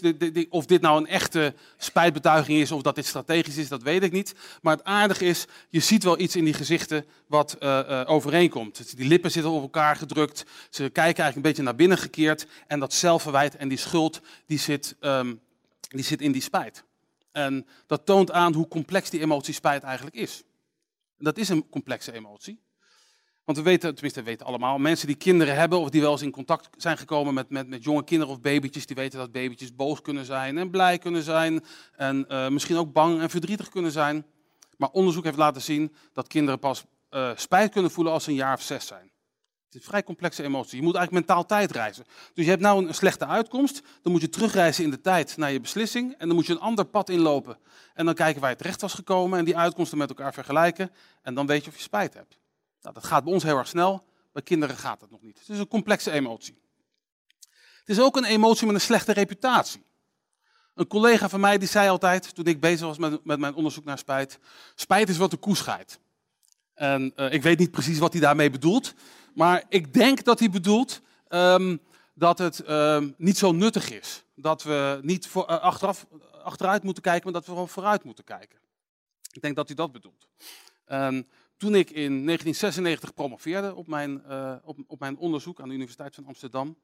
of 0.48 0.66
dit 0.66 0.80
nou 0.80 1.00
een 1.00 1.06
echte 1.06 1.54
spijtbetuiging 1.76 2.58
is 2.58 2.72
of 2.72 2.82
dat 2.82 2.94
dit 2.94 3.06
strategisch 3.06 3.56
is, 3.56 3.68
dat 3.68 3.82
weet 3.82 4.02
ik 4.02 4.12
niet. 4.12 4.34
Maar 4.62 4.76
het 4.76 4.84
aardige 4.84 5.24
is, 5.24 5.46
je 5.68 5.80
ziet 5.80 6.04
wel 6.04 6.18
iets 6.18 6.36
in 6.36 6.44
die 6.44 6.54
gezichten 6.54 7.04
wat 7.26 7.56
uh, 7.60 7.80
uh, 7.88 8.02
overeenkomt. 8.06 8.96
Die 8.96 9.06
lippen 9.06 9.30
zitten 9.30 9.52
op 9.52 9.62
elkaar 9.62 9.96
gedrukt, 9.96 10.44
ze 10.70 10.82
kijken 10.82 11.02
eigenlijk 11.02 11.36
een 11.36 11.42
beetje 11.42 11.62
naar 11.62 11.74
binnen 11.74 11.98
gekeerd. 11.98 12.46
En 12.66 12.80
dat 12.80 12.92
zelfverwijt 12.92 13.56
en 13.56 13.68
die 13.68 13.78
schuld, 13.78 14.20
die 14.46 14.58
zit, 14.58 14.96
um, 15.00 15.40
die 15.88 16.04
zit 16.04 16.20
in 16.20 16.32
die 16.32 16.42
spijt. 16.42 16.84
En 17.32 17.66
dat 17.86 18.06
toont 18.06 18.30
aan 18.30 18.54
hoe 18.54 18.68
complex 18.68 19.10
die 19.10 19.20
emotie 19.20 19.54
spijt 19.54 19.82
eigenlijk 19.82 20.16
is. 20.16 20.42
Dat 21.18 21.38
is 21.38 21.48
een 21.48 21.68
complexe 21.68 22.12
emotie. 22.12 22.60
Want 23.44 23.58
we 23.58 23.64
weten, 23.64 23.94
tenminste 23.94 24.20
we 24.20 24.26
weten 24.26 24.46
allemaal, 24.46 24.78
mensen 24.78 25.06
die 25.06 25.16
kinderen 25.16 25.54
hebben 25.54 25.78
of 25.78 25.90
die 25.90 26.00
wel 26.00 26.12
eens 26.12 26.22
in 26.22 26.30
contact 26.30 26.68
zijn 26.76 26.98
gekomen 26.98 27.34
met, 27.34 27.50
met, 27.50 27.68
met 27.68 27.84
jonge 27.84 28.04
kinderen 28.04 28.34
of 28.34 28.40
babytjes, 28.40 28.86
die 28.86 28.96
weten 28.96 29.18
dat 29.18 29.32
babytjes 29.32 29.74
boos 29.74 30.02
kunnen 30.02 30.24
zijn 30.24 30.58
en 30.58 30.70
blij 30.70 30.98
kunnen 30.98 31.22
zijn 31.22 31.64
en 31.96 32.24
uh, 32.28 32.48
misschien 32.48 32.76
ook 32.76 32.92
bang 32.92 33.20
en 33.20 33.30
verdrietig 33.30 33.68
kunnen 33.68 33.92
zijn. 33.92 34.26
Maar 34.76 34.90
onderzoek 34.90 35.24
heeft 35.24 35.36
laten 35.36 35.62
zien 35.62 35.94
dat 36.12 36.26
kinderen 36.26 36.58
pas 36.58 36.84
uh, 37.10 37.30
spijt 37.34 37.72
kunnen 37.72 37.90
voelen 37.90 38.12
als 38.12 38.24
ze 38.24 38.30
een 38.30 38.36
jaar 38.36 38.54
of 38.54 38.62
zes 38.62 38.86
zijn. 38.86 39.10
Het 39.64 39.80
is 39.80 39.86
een 39.86 39.92
vrij 39.92 40.02
complexe 40.02 40.42
emotie. 40.42 40.76
Je 40.76 40.82
moet 40.82 40.94
eigenlijk 40.94 41.26
mentaal 41.26 41.46
tijd 41.46 41.70
reizen. 41.70 42.04
Dus 42.34 42.44
je 42.44 42.50
hebt 42.50 42.62
nou 42.62 42.86
een 42.86 42.94
slechte 42.94 43.26
uitkomst, 43.26 43.82
dan 44.02 44.12
moet 44.12 44.20
je 44.20 44.28
terugreizen 44.28 44.84
in 44.84 44.90
de 44.90 45.00
tijd 45.00 45.36
naar 45.36 45.52
je 45.52 45.60
beslissing 45.60 46.14
en 46.18 46.26
dan 46.26 46.36
moet 46.36 46.46
je 46.46 46.52
een 46.52 46.60
ander 46.60 46.84
pad 46.84 47.08
inlopen. 47.08 47.58
En 47.94 48.04
dan 48.04 48.14
kijken 48.14 48.40
waar 48.40 48.50
je 48.50 48.56
terecht 48.56 48.80
was 48.80 48.94
gekomen 48.94 49.38
en 49.38 49.44
die 49.44 49.56
uitkomsten 49.56 49.98
met 49.98 50.08
elkaar 50.08 50.32
vergelijken 50.32 50.90
en 51.22 51.34
dan 51.34 51.46
weet 51.46 51.64
je 51.64 51.70
of 51.70 51.76
je 51.76 51.82
spijt 51.82 52.14
hebt. 52.14 52.40
Nou, 52.82 52.94
dat 52.94 53.04
gaat 53.04 53.24
bij 53.24 53.32
ons 53.32 53.42
heel 53.42 53.58
erg 53.58 53.68
snel, 53.68 54.04
bij 54.32 54.42
kinderen 54.42 54.76
gaat 54.76 55.00
dat 55.00 55.10
nog 55.10 55.22
niet. 55.22 55.38
Het 55.38 55.48
is 55.48 55.58
een 55.58 55.68
complexe 55.68 56.10
emotie. 56.10 56.60
Het 57.78 57.88
is 57.88 58.00
ook 58.00 58.16
een 58.16 58.24
emotie 58.24 58.66
met 58.66 58.74
een 58.74 58.80
slechte 58.80 59.12
reputatie. 59.12 59.84
Een 60.74 60.86
collega 60.86 61.28
van 61.28 61.40
mij 61.40 61.58
die 61.58 61.68
zei 61.68 61.88
altijd, 61.88 62.34
toen 62.34 62.44
ik 62.44 62.60
bezig 62.60 62.86
was 62.86 62.98
met, 62.98 63.24
met 63.24 63.38
mijn 63.38 63.54
onderzoek 63.54 63.84
naar 63.84 63.98
spijt, 63.98 64.38
spijt 64.74 65.08
is 65.08 65.16
wat 65.16 65.30
de 65.30 65.36
koe 65.36 65.56
scheidt. 65.56 66.00
En 66.74 67.12
uh, 67.16 67.32
ik 67.32 67.42
weet 67.42 67.58
niet 67.58 67.70
precies 67.70 67.98
wat 67.98 68.12
hij 68.12 68.20
daarmee 68.20 68.50
bedoelt, 68.50 68.94
maar 69.34 69.64
ik 69.68 69.94
denk 69.94 70.24
dat 70.24 70.38
hij 70.38 70.50
bedoelt 70.50 71.00
um, 71.28 71.80
dat 72.14 72.38
het 72.38 72.68
um, 72.68 73.14
niet 73.18 73.38
zo 73.38 73.52
nuttig 73.52 73.90
is. 73.90 74.24
Dat 74.34 74.62
we 74.62 74.98
niet 75.02 75.26
voor, 75.26 75.50
uh, 75.50 75.58
achteraf, 75.58 76.06
achteruit 76.44 76.82
moeten 76.82 77.02
kijken, 77.02 77.24
maar 77.24 77.32
dat 77.32 77.44
we 77.44 77.52
gewoon 77.52 77.68
vooruit 77.68 78.04
moeten 78.04 78.24
kijken. 78.24 78.58
Ik 79.30 79.42
denk 79.42 79.56
dat 79.56 79.66
hij 79.66 79.76
dat 79.76 79.92
bedoelt. 79.92 80.28
Toen 81.62 81.74
ik 81.74 81.90
in 81.90 82.26
1996 82.26 83.14
promoveerde 83.14 83.74
op 83.74 83.86
mijn, 83.86 84.22
uh, 84.28 84.54
op, 84.62 84.78
op, 84.86 85.00
mijn 85.00 85.16
onderzoek 85.16 85.60
aan 85.60 85.68
de 85.68 85.74
Universiteit 85.74 86.14
van 86.14 86.26
Amsterdam, 86.26 86.76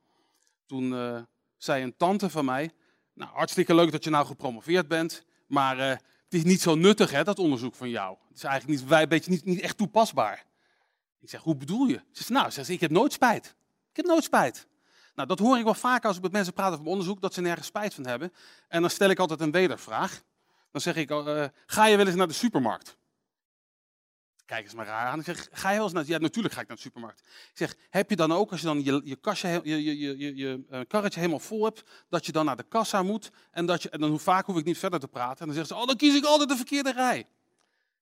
toen 0.66 0.92
uh, 0.92 1.20
zei 1.56 1.82
een 1.82 1.96
tante 1.96 2.30
van 2.30 2.44
mij, 2.44 2.70
nou 3.14 3.30
hartstikke 3.30 3.74
leuk 3.74 3.92
dat 3.92 4.04
je 4.04 4.10
nou 4.10 4.26
gepromoveerd 4.26 4.88
bent, 4.88 5.24
maar 5.46 5.78
uh, 5.78 5.88
het 5.88 6.34
is 6.34 6.44
niet 6.44 6.60
zo 6.60 6.74
nuttig 6.74 7.10
hè, 7.10 7.24
dat 7.24 7.38
onderzoek 7.38 7.74
van 7.74 7.90
jou. 7.90 8.16
Het 8.28 8.36
is 8.36 8.44
eigenlijk 8.44 8.80
niet, 8.80 8.90
een 8.90 9.08
beetje 9.08 9.30
niet, 9.30 9.44
niet 9.44 9.60
echt 9.60 9.76
toepasbaar. 9.76 10.44
Ik 11.20 11.30
zeg, 11.30 11.40
hoe 11.40 11.56
bedoel 11.56 11.86
je? 11.86 11.96
Ze 11.96 12.02
zegt, 12.10 12.30
nou, 12.30 12.50
zegt, 12.50 12.68
ik 12.68 12.80
heb 12.80 12.90
nooit 12.90 13.12
spijt. 13.12 13.56
Ik 13.90 13.96
heb 13.96 14.06
nooit 14.06 14.24
spijt. 14.24 14.66
Nou, 15.14 15.28
dat 15.28 15.38
hoor 15.38 15.58
ik 15.58 15.64
wel 15.64 15.74
vaak 15.74 16.04
als 16.04 16.16
ik 16.16 16.22
met 16.22 16.32
mensen 16.32 16.52
praat 16.52 16.72
over 16.72 16.86
onderzoek, 16.86 17.20
dat 17.20 17.34
ze 17.34 17.40
nergens 17.40 17.66
spijt 17.66 17.94
van 17.94 18.06
hebben. 18.06 18.32
En 18.68 18.80
dan 18.80 18.90
stel 18.90 19.10
ik 19.10 19.18
altijd 19.18 19.40
een 19.40 19.50
wedervraag. 19.50 20.22
Dan 20.70 20.80
zeg 20.80 20.96
ik, 20.96 21.08
ga 21.66 21.86
je 21.86 21.96
wel 21.96 22.06
eens 22.06 22.16
naar 22.16 22.28
de 22.28 22.32
supermarkt? 22.32 22.97
Kijk 24.48 24.64
eens 24.64 24.74
maar 24.74 24.86
raar 24.86 25.06
aan. 25.06 25.18
Ik 25.18 25.24
zeg, 25.24 25.48
ga 25.52 25.70
je 25.70 25.74
wel 25.74 25.84
eens 25.84 25.92
naar... 25.94 26.06
Ja, 26.06 26.18
natuurlijk 26.18 26.54
ga 26.54 26.60
ik 26.60 26.66
naar 26.66 26.76
de 26.76 26.82
supermarkt. 26.82 27.20
Ik 27.20 27.56
zeg, 27.56 27.76
heb 27.90 28.10
je 28.10 28.16
dan 28.16 28.32
ook, 28.32 28.50
als 28.50 28.60
je 28.60 28.66
dan 28.66 28.84
je, 28.84 29.00
je, 29.04 29.16
kastje, 29.16 29.60
je, 29.64 29.82
je, 29.84 30.36
je, 30.36 30.64
uh, 30.70 30.80
karretje 30.88 31.20
helemaal 31.20 31.40
vol 31.40 31.64
hebt, 31.64 31.82
dat 32.08 32.26
je 32.26 32.32
dan 32.32 32.44
naar 32.44 32.56
de 32.56 32.62
kassa 32.68 33.02
moet 33.02 33.30
en, 33.50 33.66
dat 33.66 33.82
je, 33.82 33.88
en 33.90 34.00
dan 34.00 34.10
hoe 34.10 34.18
vaak 34.18 34.46
hoef 34.46 34.58
ik 34.58 34.64
niet 34.64 34.78
verder 34.78 35.00
te 35.00 35.08
praten. 35.08 35.38
En 35.40 35.46
dan 35.46 35.54
zeggen 35.54 35.74
ze, 35.74 35.80
oh, 35.80 35.86
dan 35.86 35.96
kies 35.96 36.14
ik 36.14 36.24
altijd 36.24 36.48
de 36.48 36.56
verkeerde 36.56 36.92
rij. 36.92 37.18
Ik 37.18 37.26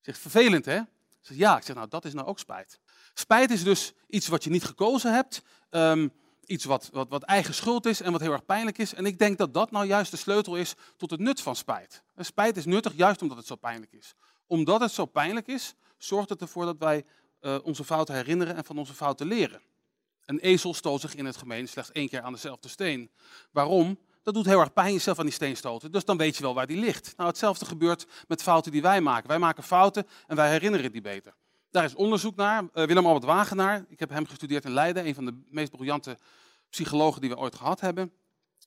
zeg, 0.01 0.19
vervelend 0.19 0.65
hè? 0.65 0.77
Ik 0.77 0.87
ja. 1.23 1.57
Ik 1.57 1.63
zeg, 1.63 1.77
nou, 1.77 1.89
dat 1.89 2.05
is 2.05 2.15
nou 2.15 2.27
ook 2.27 2.39
spijt. 2.39 2.81
Spijt 3.15 3.51
is 3.51 3.63
dus 3.63 3.93
iets 4.09 4.29
wat 4.29 4.45
je 4.45 4.51
niet 4.51 4.65
gekozen 4.65 5.15
hebt, 5.15 5.43
um, 5.71 6.13
iets 6.45 6.65
wat, 6.65 6.89
wat, 6.93 7.09
wat 7.09 7.23
eigen 7.23 7.55
schuld 7.55 7.87
is 7.87 8.01
en 8.01 8.13
wat 8.13 8.21
heel 8.21 8.33
erg 8.33 8.45
pijnlijk 8.45 8.79
is. 8.79 8.95
En 8.95 9.07
ik 9.07 9.19
denk 9.19 9.39
dat 9.39 9.55
dat 9.55 9.71
nou 9.71 9.87
juist 9.87 10.11
de 10.11 10.17
sleutel 10.17 10.57
is 10.57 10.75
tot 10.97 11.11
het 11.11 11.21
nut 11.21 11.41
van 11.41 11.57
spijt. 11.57 12.03
En 12.15 12.25
spijt 12.25 12.57
is 12.57 12.65
nuttig 12.65 12.93
juist 12.97 13.23
omdat 13.23 13.37
het 13.37 13.47
zo 13.47 13.57
pijnlijk 13.57 13.93
is. 13.93 14.15
Omdat 14.47 14.81
het 14.81 14.93
zo 14.93 15.07
pijnlijk 15.07 15.47
is, 15.47 15.75
zorgt 15.99 16.29
het 16.29 16.41
ervoor 16.41 16.65
dat 16.65 16.79
wij 16.79 17.05
uh, 17.41 17.59
onze 17.63 17.85
fouten 17.85 18.15
herinneren 18.15 18.57
en 18.57 18.65
van 18.65 18.79
onze 18.79 18.95
fouten 18.95 19.27
leren. 19.27 19.61
Een 20.25 20.39
ezel 20.39 20.75
stoot 20.75 21.01
zich 21.01 21.15
in 21.15 21.25
het 21.25 21.37
gemeen 21.37 21.69
slechts 21.69 21.93
één 21.93 22.09
keer 22.09 22.21
aan 22.21 22.33
dezelfde 22.33 22.69
steen. 22.69 23.11
Waarom? 23.51 23.99
Dat 24.23 24.35
doet 24.35 24.47
heel 24.47 24.61
erg 24.61 24.73
pijn 24.73 24.93
jezelf 24.93 25.19
aan 25.19 25.25
die 25.25 25.35
steen 25.35 25.57
stoten. 25.57 25.93
Dus 25.93 26.05
dan 26.05 26.17
weet 26.17 26.37
je 26.37 26.43
wel 26.43 26.55
waar 26.55 26.67
die 26.67 26.79
ligt. 26.79 27.13
Nou, 27.17 27.29
hetzelfde 27.29 27.65
gebeurt 27.65 28.07
met 28.29 28.43
fouten 28.43 28.73
die 28.73 28.83
wij 28.83 29.01
maken. 29.01 29.29
Wij 29.29 29.39
maken 29.39 29.63
fouten 29.63 30.07
en 30.27 30.37
wij 30.37 30.51
herinneren 30.51 30.93
die 30.93 31.01
beter. 31.01 31.35
Daar 31.71 31.85
is 31.85 31.95
onderzoek 31.95 32.37
naar. 32.37 32.63
Uh, 32.63 32.69
Willem 32.87 33.07
Albert 33.07 33.25
Wagenaar, 33.25 33.85
ik 33.89 33.99
heb 33.99 34.11
hem 34.11 34.27
gestudeerd 34.27 34.65
in 34.65 34.71
Leiden, 34.71 35.07
een 35.07 35.15
van 35.15 35.25
de 35.25 35.43
meest 35.49 35.71
briljante 35.71 36.19
psychologen 36.71 37.21
die 37.21 37.31
we 37.31 37.37
ooit 37.37 37.55
gehad 37.55 37.81
hebben. 37.81 38.13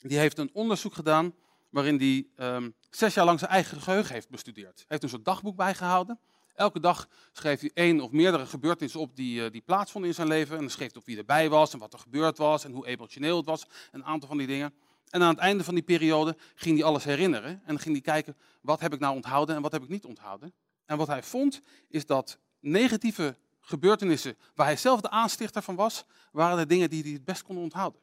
Die 0.01 0.17
heeft 0.17 0.37
een 0.37 0.49
onderzoek 0.53 0.93
gedaan 0.93 1.33
waarin 1.69 1.97
hij 1.97 2.47
um, 2.47 2.75
zes 2.89 3.13
jaar 3.13 3.25
lang 3.25 3.39
zijn 3.39 3.51
eigen 3.51 3.81
geheugen 3.81 4.13
heeft 4.13 4.29
bestudeerd. 4.29 4.75
Hij 4.75 4.85
heeft 4.87 5.03
een 5.03 5.09
soort 5.09 5.25
dagboek 5.25 5.55
bijgehouden. 5.55 6.19
Elke 6.59 6.79
dag 6.79 7.07
schreef 7.31 7.59
hij 7.59 7.71
één 7.73 8.01
of 8.01 8.11
meerdere 8.11 8.45
gebeurtenissen 8.45 8.99
op 8.99 9.15
die, 9.15 9.41
uh, 9.41 9.51
die 9.51 9.61
plaatsvonden 9.61 10.09
in 10.09 10.15
zijn 10.15 10.27
leven. 10.27 10.55
En 10.55 10.61
dan 10.61 10.69
schreef 10.69 10.91
hij 10.91 11.01
op 11.01 11.05
wie 11.05 11.17
erbij 11.17 11.49
was 11.49 11.73
en 11.73 11.79
wat 11.79 11.93
er 11.93 11.99
gebeurd 11.99 12.37
was 12.37 12.63
en 12.63 12.71
hoe 12.71 12.87
emotioneel 12.87 13.37
het 13.37 13.45
was. 13.45 13.65
Een 13.91 14.05
aantal 14.05 14.27
van 14.27 14.37
die 14.37 14.47
dingen. 14.47 14.73
En 15.09 15.21
aan 15.21 15.29
het 15.29 15.37
einde 15.39 15.63
van 15.63 15.73
die 15.73 15.83
periode 15.83 16.37
ging 16.55 16.77
hij 16.77 16.87
alles 16.87 17.03
herinneren. 17.03 17.61
En 17.65 17.79
ging 17.79 17.93
hij 17.93 18.01
kijken, 18.01 18.37
wat 18.61 18.79
heb 18.79 18.93
ik 18.93 18.99
nou 18.99 19.15
onthouden 19.15 19.55
en 19.55 19.61
wat 19.61 19.71
heb 19.71 19.83
ik 19.83 19.89
niet 19.89 20.05
onthouden. 20.05 20.53
En 20.85 20.97
wat 20.97 21.07
hij 21.07 21.23
vond, 21.23 21.61
is 21.87 22.05
dat 22.05 22.37
negatieve 22.59 23.37
gebeurtenissen 23.59 24.37
waar 24.55 24.65
hij 24.65 24.77
zelf 24.77 25.01
de 25.01 25.09
aanstichter 25.09 25.61
van 25.61 25.75
was, 25.75 26.05
waren 26.31 26.57
de 26.57 26.65
dingen 26.65 26.89
die 26.89 27.03
hij 27.03 27.11
het 27.11 27.25
best 27.25 27.43
kon 27.43 27.57
onthouden. 27.57 28.01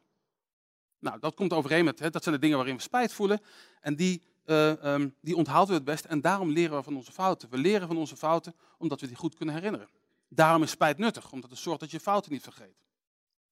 Nou, 0.99 1.19
dat 1.19 1.35
komt 1.35 1.53
overeen 1.53 1.85
met, 1.85 1.99
hè, 1.99 2.09
dat 2.09 2.23
zijn 2.23 2.35
de 2.35 2.41
dingen 2.41 2.57
waarin 2.57 2.75
we 2.75 2.81
spijt 2.81 3.13
voelen. 3.13 3.39
En 3.81 3.95
die 3.95 4.21
uh, 4.47 4.93
um, 4.93 5.15
die 5.21 5.35
onthouden 5.35 5.67
we 5.67 5.73
het 5.73 5.83
best 5.83 6.05
en 6.05 6.21
daarom 6.21 6.49
leren 6.49 6.77
we 6.77 6.83
van 6.83 6.95
onze 6.95 7.11
fouten. 7.11 7.49
We 7.49 7.57
leren 7.57 7.87
van 7.87 7.97
onze 7.97 8.15
fouten 8.15 8.55
omdat 8.77 9.01
we 9.01 9.07
die 9.07 9.15
goed 9.15 9.35
kunnen 9.35 9.55
herinneren. 9.55 9.89
Daarom 10.29 10.63
is 10.63 10.71
spijt 10.71 10.97
nuttig, 10.97 11.31
omdat 11.31 11.49
het 11.49 11.59
zorgt 11.59 11.79
dat 11.79 11.91
je 11.91 11.99
fouten 11.99 12.31
niet 12.31 12.43
vergeet. 12.43 12.75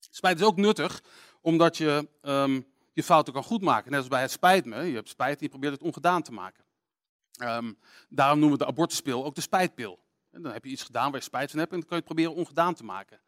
Spijt 0.09 0.39
is 0.39 0.45
ook 0.45 0.57
nuttig 0.57 1.03
omdat 1.41 1.77
je 1.77 2.09
um, 2.21 2.65
je 2.93 3.03
fouten 3.03 3.33
kan 3.33 3.43
goedmaken. 3.43 3.91
Net 3.91 3.99
als 3.99 4.09
bij 4.09 4.21
het 4.21 4.31
spijt 4.31 4.65
me. 4.65 4.83
Je 4.83 4.95
hebt 4.95 5.09
spijt 5.09 5.37
en 5.37 5.43
je 5.43 5.49
probeert 5.49 5.73
het 5.73 5.81
ongedaan 5.81 6.21
te 6.21 6.31
maken. 6.31 6.63
Um, 7.43 7.77
daarom 8.09 8.39
noemen 8.39 8.57
we 8.57 8.63
de 8.63 8.71
abortuspil 8.71 9.25
ook 9.25 9.35
de 9.35 9.41
spijtpil. 9.41 9.99
En 10.31 10.41
dan 10.41 10.51
heb 10.51 10.63
je 10.63 10.69
iets 10.69 10.83
gedaan 10.83 11.11
waar 11.11 11.19
je 11.19 11.25
spijt 11.25 11.49
van 11.49 11.59
hebt 11.59 11.71
en 11.71 11.79
dan 11.79 11.87
kun 11.87 11.97
je 11.97 12.03
het 12.03 12.13
proberen 12.13 12.41
ongedaan 12.41 12.73
te 12.73 12.83
maken. 12.83 13.19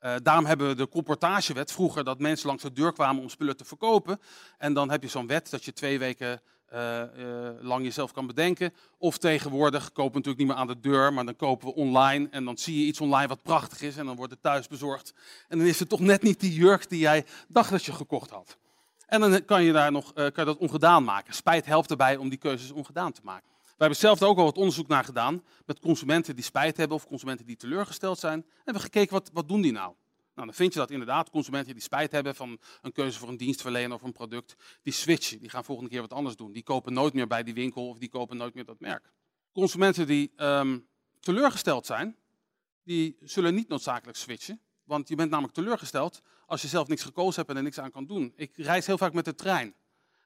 Uh, 0.00 0.14
daarom 0.22 0.44
hebben 0.44 0.68
we 0.68 0.74
de 0.74 0.88
comportagewet 0.88 1.72
vroeger 1.72 2.04
dat 2.04 2.18
mensen 2.18 2.46
langs 2.46 2.62
de 2.62 2.72
deur 2.72 2.92
kwamen 2.92 3.22
om 3.22 3.28
spullen 3.28 3.56
te 3.56 3.64
verkopen. 3.64 4.20
En 4.58 4.74
dan 4.74 4.90
heb 4.90 5.02
je 5.02 5.08
zo'n 5.08 5.26
wet 5.26 5.50
dat 5.50 5.64
je 5.64 5.72
twee 5.72 5.98
weken 5.98 6.42
uh, 6.74 7.00
uh, 7.18 7.50
lang 7.60 7.84
jezelf 7.84 8.12
kan 8.12 8.26
bedenken. 8.26 8.74
Of 8.98 9.18
tegenwoordig 9.18 9.92
kopen 9.92 10.12
we 10.12 10.18
natuurlijk 10.18 10.38
niet 10.38 10.46
meer 10.46 10.56
aan 10.56 10.66
de 10.66 10.80
deur, 10.80 11.12
maar 11.12 11.24
dan 11.24 11.36
kopen 11.36 11.68
we 11.68 11.74
online. 11.74 12.28
En 12.30 12.44
dan 12.44 12.58
zie 12.58 12.80
je 12.80 12.86
iets 12.86 13.00
online 13.00 13.28
wat 13.28 13.42
prachtig 13.42 13.82
is 13.82 13.96
en 13.96 14.06
dan 14.06 14.16
wordt 14.16 14.32
het 14.32 14.42
thuis 14.42 14.68
bezorgd. 14.68 15.14
En 15.48 15.58
dan 15.58 15.66
is 15.66 15.78
het 15.78 15.88
toch 15.88 16.00
net 16.00 16.22
niet 16.22 16.40
die 16.40 16.52
jurk 16.52 16.88
die 16.88 16.98
jij 16.98 17.24
dacht 17.48 17.70
dat 17.70 17.84
je 17.84 17.92
gekocht 17.92 18.30
had. 18.30 18.56
En 19.06 19.20
dan 19.20 19.44
kan 19.44 19.62
je, 19.62 19.72
daar 19.72 19.92
nog, 19.92 20.12
uh, 20.14 20.26
kan 20.32 20.46
dat 20.46 20.58
ongedaan 20.58 21.04
maken. 21.04 21.34
Spijt 21.34 21.66
helpt 21.66 21.90
erbij 21.90 22.16
om 22.16 22.28
die 22.28 22.38
keuzes 22.38 22.70
ongedaan 22.70 23.12
te 23.12 23.20
maken. 23.24 23.48
hebben 23.76 23.98
zelf 23.98 24.22
ook 24.22 24.38
al 24.38 24.44
wat 24.44 24.56
onderzoek 24.56 24.88
naar 24.88 25.04
gedaan 25.04 25.42
met 25.66 25.78
consumenten 25.78 26.34
die 26.34 26.44
spijt 26.44 26.76
hebben 26.76 26.96
of 26.96 27.06
consumenten 27.06 27.46
die 27.46 27.56
teleurgesteld 27.56 28.18
zijn. 28.18 28.34
En 28.34 28.44
we 28.46 28.60
hebben 28.64 28.82
gekeken 28.82 29.12
wat, 29.12 29.30
wat 29.32 29.48
doen 29.48 29.60
die 29.60 29.72
nou. 29.72 29.92
Nou, 30.40 30.52
dan 30.52 30.60
vind 30.60 30.72
je 30.72 30.78
dat 30.78 30.90
inderdaad 30.90 31.30
consumenten 31.30 31.72
die 31.72 31.82
spijt 31.82 32.12
hebben 32.12 32.34
van 32.34 32.58
een 32.82 32.92
keuze 32.92 33.18
voor 33.18 33.28
een 33.28 33.36
dienstverlener 33.36 33.92
of 33.92 34.02
een 34.02 34.12
product, 34.12 34.56
die 34.82 34.92
switchen, 34.92 35.38
die 35.40 35.48
gaan 35.50 35.64
volgende 35.64 35.90
keer 35.90 36.00
wat 36.00 36.12
anders 36.12 36.36
doen. 36.36 36.52
Die 36.52 36.62
kopen 36.62 36.92
nooit 36.92 37.14
meer 37.14 37.26
bij 37.26 37.42
die 37.42 37.54
winkel 37.54 37.88
of 37.88 37.98
die 37.98 38.08
kopen 38.08 38.36
nooit 38.36 38.54
meer 38.54 38.64
dat 38.64 38.80
merk. 38.80 39.12
Consumenten 39.52 40.06
die 40.06 40.32
ehm, 40.36 40.78
teleurgesteld 41.20 41.86
zijn, 41.86 42.16
die 42.84 43.16
zullen 43.20 43.54
niet 43.54 43.68
noodzakelijk 43.68 44.18
switchen. 44.18 44.60
Want 44.84 45.08
je 45.08 45.14
bent 45.14 45.30
namelijk 45.30 45.54
teleurgesteld 45.54 46.22
als 46.46 46.62
je 46.62 46.68
zelf 46.68 46.88
niks 46.88 47.02
gekozen 47.02 47.34
hebt 47.34 47.50
en 47.50 47.56
er 47.56 47.62
niks 47.62 47.78
aan 47.78 47.90
kan 47.90 48.06
doen. 48.06 48.32
Ik 48.36 48.56
reis 48.56 48.86
heel 48.86 48.98
vaak 48.98 49.12
met 49.12 49.24
de 49.24 49.34
trein. 49.34 49.74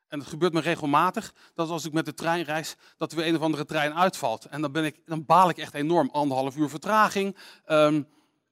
En 0.08 0.18
het 0.18 0.28
gebeurt 0.28 0.52
me 0.52 0.60
regelmatig 0.60 1.34
dat 1.54 1.68
als 1.68 1.84
ik 1.84 1.92
met 1.92 2.04
de 2.04 2.14
trein 2.14 2.44
reis, 2.44 2.76
dat 2.96 3.12
er 3.12 3.18
weer 3.18 3.26
een 3.26 3.36
of 3.36 3.42
andere 3.42 3.64
trein 3.64 3.94
uitvalt. 3.94 4.44
En 4.44 4.60
dan, 4.60 4.72
ben 4.72 4.84
ik, 4.84 5.00
dan 5.06 5.24
baal 5.24 5.48
ik 5.48 5.58
echt 5.58 5.74
enorm. 5.74 6.10
Anderhalf 6.10 6.56
uur 6.56 6.68
vertraging. 6.68 7.36
Ehm, 7.64 8.02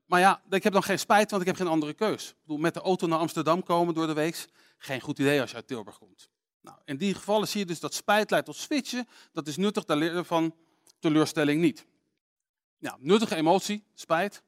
maar 0.06 0.20
ja, 0.20 0.42
ik 0.50 0.62
heb 0.62 0.72
dan 0.72 0.82
geen 0.82 0.98
spijt, 0.98 1.30
want 1.30 1.42
ik 1.42 1.48
heb 1.48 1.56
geen 1.56 1.66
andere 1.66 1.94
keus. 1.94 2.28
Ik 2.28 2.36
bedoel, 2.40 2.58
met 2.58 2.74
de 2.74 2.80
auto 2.80 3.06
naar 3.06 3.18
Amsterdam 3.18 3.62
komen 3.62 3.94
door 3.94 4.06
de 4.06 4.12
week, 4.12 4.48
geen 4.78 5.00
goed 5.00 5.18
idee 5.18 5.40
als 5.40 5.50
je 5.50 5.56
uit 5.56 5.66
Tilburg 5.66 5.98
komt. 5.98 6.30
Nou, 6.60 6.78
in 6.84 6.96
die 6.96 7.14
gevallen 7.14 7.48
zie 7.48 7.60
je 7.60 7.66
dus 7.66 7.80
dat 7.80 7.94
spijt 7.94 8.30
leidt 8.30 8.46
tot 8.46 8.56
switchen. 8.56 9.08
Dat 9.32 9.46
is 9.46 9.56
nuttig, 9.56 9.84
daar 9.84 9.96
leren 9.96 10.24
van 10.24 10.54
teleurstelling 10.98 11.60
niet. 11.60 11.86
Nuttige 12.98 13.34
emotie, 13.34 13.84
spijt. 13.94 14.42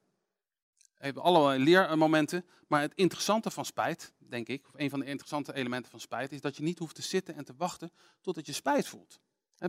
Hebben 0.95 1.23
allerlei 1.23 1.65
leermomenten. 1.65 2.47
Maar 2.69 2.81
het 2.81 2.93
interessante 2.95 3.51
van 3.51 3.65
spijt, 3.65 4.13
denk 4.19 4.49
ik, 4.49 4.69
of 4.69 4.73
een 4.77 4.91
van 4.91 4.99
de 4.99 5.07
interessante 5.07 5.55
elementen 5.55 5.91
van 5.91 6.01
spijt, 6.01 6.33
is 6.33 6.41
dat 6.41 6.57
je 6.57 6.63
niet 6.63 6.79
hoeft 6.79 6.95
te 6.95 7.03
zitten 7.03 7.35
en 7.35 7.45
te 7.45 7.55
wachten 7.57 7.93
totdat 8.21 8.47
je 8.47 8.53
spijt 8.53 8.87
voelt. 8.87 9.21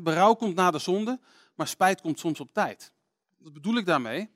Berouw 0.02 0.34
komt 0.34 0.56
na 0.56 0.72
de 0.72 0.80
zonde, 0.80 1.20
maar 1.56 1.68
spijt 1.68 2.02
komt 2.02 2.20
soms 2.20 2.40
op 2.40 2.54
tijd. 2.54 2.94
Wat 3.38 3.54
bedoel 3.54 3.78
ik 3.78 3.86
daarmee? 3.86 4.30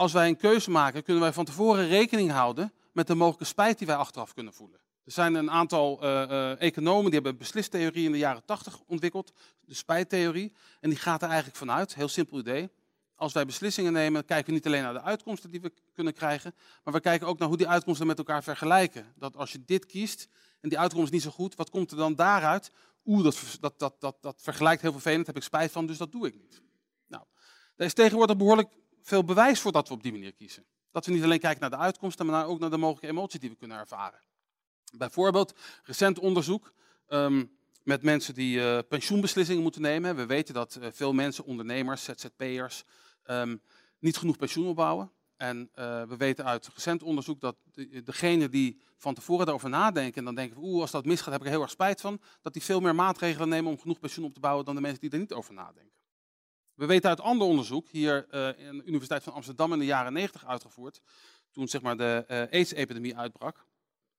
Als 0.00 0.12
wij 0.12 0.28
een 0.28 0.36
keuze 0.36 0.70
maken, 0.70 1.02
kunnen 1.02 1.22
wij 1.22 1.32
van 1.32 1.44
tevoren 1.44 1.88
rekening 1.88 2.30
houden 2.30 2.72
met 2.92 3.06
de 3.06 3.14
mogelijke 3.14 3.44
spijt 3.44 3.78
die 3.78 3.86
wij 3.86 3.96
achteraf 3.96 4.34
kunnen 4.34 4.52
voelen. 4.52 4.80
Er 5.04 5.12
zijn 5.12 5.34
een 5.34 5.50
aantal 5.50 6.04
uh, 6.04 6.10
uh, 6.10 6.60
economen 6.60 7.04
die 7.04 7.14
hebben 7.14 7.36
beslistheorie 7.36 8.04
in 8.04 8.12
de 8.12 8.18
jaren 8.18 8.44
80 8.44 8.80
ontwikkeld, 8.86 9.32
de 9.60 9.74
spijttheorie. 9.74 10.52
En 10.80 10.90
die 10.90 10.98
gaat 10.98 11.22
er 11.22 11.28
eigenlijk 11.28 11.58
vanuit, 11.58 11.94
heel 11.94 12.08
simpel 12.08 12.38
idee. 12.38 12.70
Als 13.14 13.32
wij 13.32 13.46
beslissingen 13.46 13.92
nemen, 13.92 14.24
kijken 14.24 14.46
we 14.46 14.52
niet 14.52 14.66
alleen 14.66 14.82
naar 14.82 14.92
de 14.92 15.02
uitkomsten 15.02 15.50
die 15.50 15.60
we 15.60 15.72
kunnen 15.92 16.14
krijgen, 16.14 16.54
maar 16.84 16.94
we 16.94 17.00
kijken 17.00 17.26
ook 17.26 17.38
naar 17.38 17.48
hoe 17.48 17.56
die 17.56 17.68
uitkomsten 17.68 18.06
met 18.06 18.18
elkaar 18.18 18.42
vergelijken. 18.42 19.12
Dat 19.16 19.36
als 19.36 19.52
je 19.52 19.64
dit 19.64 19.86
kiest 19.86 20.28
en 20.60 20.68
die 20.68 20.78
uitkomst 20.78 21.06
is 21.06 21.12
niet 21.12 21.22
zo 21.22 21.30
goed, 21.30 21.54
wat 21.54 21.70
komt 21.70 21.90
er 21.90 21.96
dan 21.96 22.14
daaruit? 22.14 22.70
Oeh, 23.04 23.24
dat, 23.24 23.40
dat, 23.60 23.78
dat, 23.78 23.94
dat, 23.98 24.16
dat 24.20 24.40
vergelijkt 24.42 24.82
heel 24.82 24.92
vervelend, 24.92 25.26
daar 25.26 25.34
heb 25.34 25.42
ik 25.42 25.48
spijt 25.48 25.72
van, 25.72 25.86
dus 25.86 25.98
dat 25.98 26.12
doe 26.12 26.26
ik 26.26 26.34
niet. 26.34 26.62
Nou, 27.06 27.24
er 27.76 27.84
is 27.84 27.94
tegenwoordig 27.94 28.36
behoorlijk 28.36 28.68
veel 29.02 29.24
bewijs 29.24 29.60
voor 29.60 29.72
dat 29.72 29.88
we 29.88 29.94
op 29.94 30.02
die 30.02 30.12
manier 30.12 30.32
kiezen. 30.32 30.64
Dat 30.90 31.06
we 31.06 31.12
niet 31.12 31.22
alleen 31.22 31.40
kijken 31.40 31.60
naar 31.60 31.70
de 31.70 31.76
uitkomsten, 31.76 32.26
maar 32.26 32.46
ook 32.46 32.58
naar 32.58 32.70
de 32.70 32.76
mogelijke 32.76 33.08
emoties 33.08 33.40
die 33.40 33.50
we 33.50 33.56
kunnen 33.56 33.78
ervaren. 33.78 34.20
Bijvoorbeeld 34.92 35.54
recent 35.84 36.18
onderzoek 36.18 36.72
um, 37.08 37.58
met 37.82 38.02
mensen 38.02 38.34
die 38.34 38.56
uh, 38.56 38.78
pensioenbeslissingen 38.88 39.62
moeten 39.62 39.82
nemen. 39.82 40.16
We 40.16 40.26
weten 40.26 40.54
dat 40.54 40.78
uh, 40.80 40.88
veel 40.92 41.12
mensen, 41.12 41.44
ondernemers, 41.44 42.04
ZZP'ers, 42.04 42.84
um, 43.26 43.62
niet 43.98 44.16
genoeg 44.16 44.36
pensioen 44.36 44.66
opbouwen. 44.66 45.12
En 45.36 45.70
uh, 45.74 46.02
we 46.02 46.16
weten 46.16 46.44
uit 46.44 46.70
recent 46.74 47.02
onderzoek 47.02 47.40
dat 47.40 47.56
de, 47.72 48.02
degene 48.02 48.48
die 48.48 48.80
van 48.96 49.14
tevoren 49.14 49.44
daarover 49.44 49.70
nadenken 49.70 50.18
en 50.18 50.24
dan 50.24 50.34
denken, 50.34 50.62
oeh, 50.62 50.80
als 50.80 50.90
dat 50.90 51.04
misgaat 51.04 51.32
heb 51.32 51.40
ik 51.40 51.46
er 51.46 51.52
heel 51.52 51.62
erg 51.62 51.70
spijt 51.70 52.00
van, 52.00 52.20
dat 52.42 52.52
die 52.52 52.62
veel 52.62 52.80
meer 52.80 52.94
maatregelen 52.94 53.48
nemen 53.48 53.70
om 53.70 53.78
genoeg 53.78 53.98
pensioen 53.98 54.24
op 54.24 54.34
te 54.34 54.40
bouwen 54.40 54.64
dan 54.64 54.74
de 54.74 54.80
mensen 54.80 55.00
die 55.00 55.10
er 55.10 55.18
niet 55.18 55.32
over 55.32 55.54
nadenken. 55.54 55.99
We 56.80 56.86
weten 56.86 57.08
uit 57.08 57.20
ander 57.20 57.46
onderzoek, 57.46 57.88
hier 57.88 58.26
uh, 58.30 58.68
in 58.68 58.78
de 58.78 58.84
Universiteit 58.84 59.22
van 59.22 59.32
Amsterdam 59.32 59.72
in 59.72 59.78
de 59.78 59.84
jaren 59.84 60.12
90 60.12 60.46
uitgevoerd, 60.46 61.00
toen 61.50 61.68
zeg 61.68 61.82
maar, 61.82 61.96
de 61.96 62.24
uh, 62.28 62.58
AIDS-epidemie 62.58 63.16
uitbrak. 63.16 63.66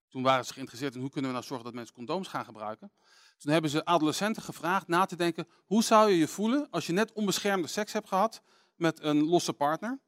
Toen 0.09 0.23
waren 0.23 0.45
ze 0.45 0.53
geïnteresseerd 0.53 0.95
in 0.95 1.01
hoe 1.01 1.09
kunnen 1.09 1.29
we 1.29 1.35
nou 1.35 1.47
zorgen 1.47 1.65
dat 1.65 1.75
mensen 1.75 1.95
condooms 1.95 2.27
gaan 2.27 2.45
gebruiken. 2.45 2.91
Toen 3.37 3.51
hebben 3.51 3.71
ze 3.71 3.85
adolescenten 3.85 4.43
gevraagd 4.43 4.87
na 4.87 5.05
te 5.05 5.15
denken, 5.15 5.47
hoe 5.65 5.83
zou 5.83 6.09
je 6.09 6.17
je 6.17 6.27
voelen 6.27 6.67
als 6.69 6.87
je 6.87 6.93
net 6.93 7.13
onbeschermde 7.13 7.67
seks 7.67 7.93
hebt 7.93 8.07
gehad 8.07 8.41
met 8.75 9.03
een 9.03 9.23
losse 9.23 9.53
partner? 9.53 9.99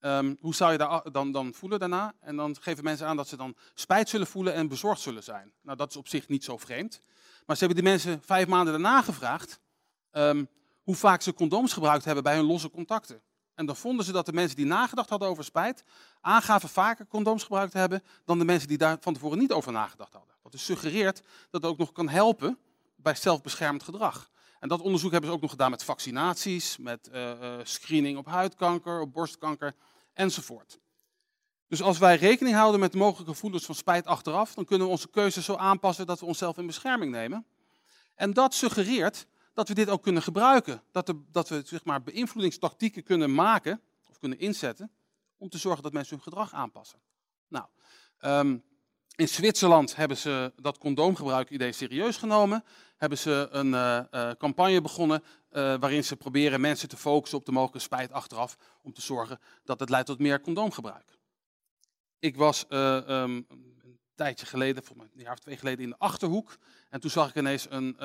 Um, 0.00 0.36
hoe 0.40 0.54
zou 0.54 0.72
je 0.72 0.78
daar 0.78 1.12
dan, 1.12 1.32
dan 1.32 1.54
voelen 1.54 1.78
daarna? 1.78 2.14
En 2.20 2.36
dan 2.36 2.56
geven 2.60 2.84
mensen 2.84 3.06
aan 3.06 3.16
dat 3.16 3.28
ze 3.28 3.36
dan 3.36 3.56
spijt 3.74 4.08
zullen 4.08 4.26
voelen 4.26 4.54
en 4.54 4.68
bezorgd 4.68 5.00
zullen 5.00 5.22
zijn. 5.22 5.52
Nou, 5.62 5.76
dat 5.76 5.90
is 5.90 5.96
op 5.96 6.08
zich 6.08 6.28
niet 6.28 6.44
zo 6.44 6.56
vreemd. 6.56 7.00
Maar 7.46 7.56
ze 7.56 7.64
hebben 7.64 7.82
die 7.82 7.92
mensen 7.92 8.22
vijf 8.22 8.46
maanden 8.46 8.72
daarna 8.72 9.02
gevraagd 9.02 9.60
um, 10.12 10.48
hoe 10.84 10.94
vaak 10.94 11.22
ze 11.22 11.34
condooms 11.34 11.72
gebruikt 11.72 12.04
hebben 12.04 12.24
bij 12.24 12.36
hun 12.36 12.44
losse 12.44 12.70
contacten. 12.70 13.22
En 13.54 13.66
dan 13.66 13.76
vonden 13.76 14.04
ze 14.04 14.12
dat 14.12 14.26
de 14.26 14.32
mensen 14.32 14.56
die 14.56 14.66
nagedacht 14.66 15.08
hadden 15.08 15.28
over 15.28 15.44
spijt, 15.44 15.84
aangaven 16.20 16.68
vaker 16.68 17.06
condooms 17.06 17.42
gebruikt 17.42 17.72
te 17.72 17.78
hebben 17.78 18.02
dan 18.24 18.38
de 18.38 18.44
mensen 18.44 18.68
die 18.68 18.78
daar 18.78 18.96
van 19.00 19.14
tevoren 19.14 19.38
niet 19.38 19.52
over 19.52 19.72
nagedacht 19.72 20.12
hadden. 20.12 20.34
Wat 20.42 20.52
dus 20.52 20.64
suggereert 20.64 21.22
dat 21.50 21.62
het 21.62 21.70
ook 21.70 21.78
nog 21.78 21.92
kan 21.92 22.08
helpen 22.08 22.58
bij 22.96 23.14
zelfbeschermend 23.14 23.82
gedrag. 23.82 24.30
En 24.60 24.68
dat 24.68 24.80
onderzoek 24.80 25.10
hebben 25.10 25.30
ze 25.30 25.36
ook 25.36 25.42
nog 25.42 25.50
gedaan 25.50 25.70
met 25.70 25.84
vaccinaties, 25.84 26.76
met 26.76 27.10
uh, 27.12 27.30
uh, 27.30 27.54
screening 27.62 28.18
op 28.18 28.26
huidkanker, 28.26 29.00
op 29.00 29.12
borstkanker 29.12 29.74
enzovoort. 30.12 30.78
Dus 31.68 31.82
als 31.82 31.98
wij 31.98 32.16
rekening 32.16 32.56
houden 32.56 32.80
met 32.80 32.94
mogelijke 32.94 33.32
gevoelens 33.32 33.64
van 33.64 33.74
spijt 33.74 34.06
achteraf, 34.06 34.54
dan 34.54 34.64
kunnen 34.64 34.86
we 34.86 34.92
onze 34.92 35.08
keuzes 35.08 35.44
zo 35.44 35.54
aanpassen 35.54 36.06
dat 36.06 36.20
we 36.20 36.26
onszelf 36.26 36.58
in 36.58 36.66
bescherming 36.66 37.12
nemen. 37.12 37.46
En 38.14 38.32
dat 38.32 38.54
suggereert 38.54 39.26
dat 39.54 39.68
we 39.68 39.74
dit 39.74 39.88
ook 39.88 40.02
kunnen 40.02 40.22
gebruiken. 40.22 40.82
Dat, 40.90 41.14
dat 41.30 41.48
we 41.48 41.62
zeg 41.64 41.84
maar, 41.84 42.02
beïnvloedingstactieken 42.02 43.02
kunnen 43.02 43.34
maken 43.34 43.80
of 44.08 44.18
kunnen 44.18 44.38
inzetten 44.38 44.90
om 45.36 45.48
te 45.48 45.58
zorgen 45.58 45.82
dat 45.82 45.92
mensen 45.92 46.14
hun 46.14 46.24
gedrag 46.24 46.52
aanpassen. 46.52 46.98
Nou, 47.48 47.66
um, 48.20 48.64
in 49.16 49.28
Zwitserland 49.28 49.96
hebben 49.96 50.16
ze 50.16 50.52
dat 50.56 50.78
condoomgebruik-idee 50.78 51.72
serieus 51.72 52.16
genomen. 52.16 52.64
Hebben 52.96 53.18
ze 53.18 53.48
een 53.50 53.66
uh, 53.66 54.00
uh, 54.10 54.30
campagne 54.30 54.80
begonnen 54.80 55.22
uh, 55.22 55.28
waarin 55.78 56.04
ze 56.04 56.16
proberen 56.16 56.60
mensen 56.60 56.88
te 56.88 56.96
focussen 56.96 57.38
op 57.38 57.44
de 57.44 57.52
mogelijke 57.52 57.78
spijt 57.78 58.12
achteraf. 58.12 58.56
Om 58.82 58.92
te 58.92 59.00
zorgen 59.00 59.40
dat 59.64 59.80
het 59.80 59.88
leidt 59.88 60.06
tot 60.06 60.18
meer 60.18 60.40
condoomgebruik. 60.40 61.18
Ik 62.18 62.36
was 62.36 62.64
um, 62.68 63.46
een 63.48 63.98
tijdje 64.14 64.46
geleden, 64.46 64.84
volgens 64.84 65.08
mij 65.08 65.16
een 65.16 65.24
jaar 65.24 65.32
of 65.32 65.38
twee 65.38 65.56
geleden, 65.56 65.84
in 65.84 65.90
de 65.90 65.98
Achterhoek. 65.98 66.56
En 66.90 67.00
toen 67.00 67.10
zag 67.10 67.28
ik 67.28 67.34
ineens 67.34 67.66
een 67.70 67.96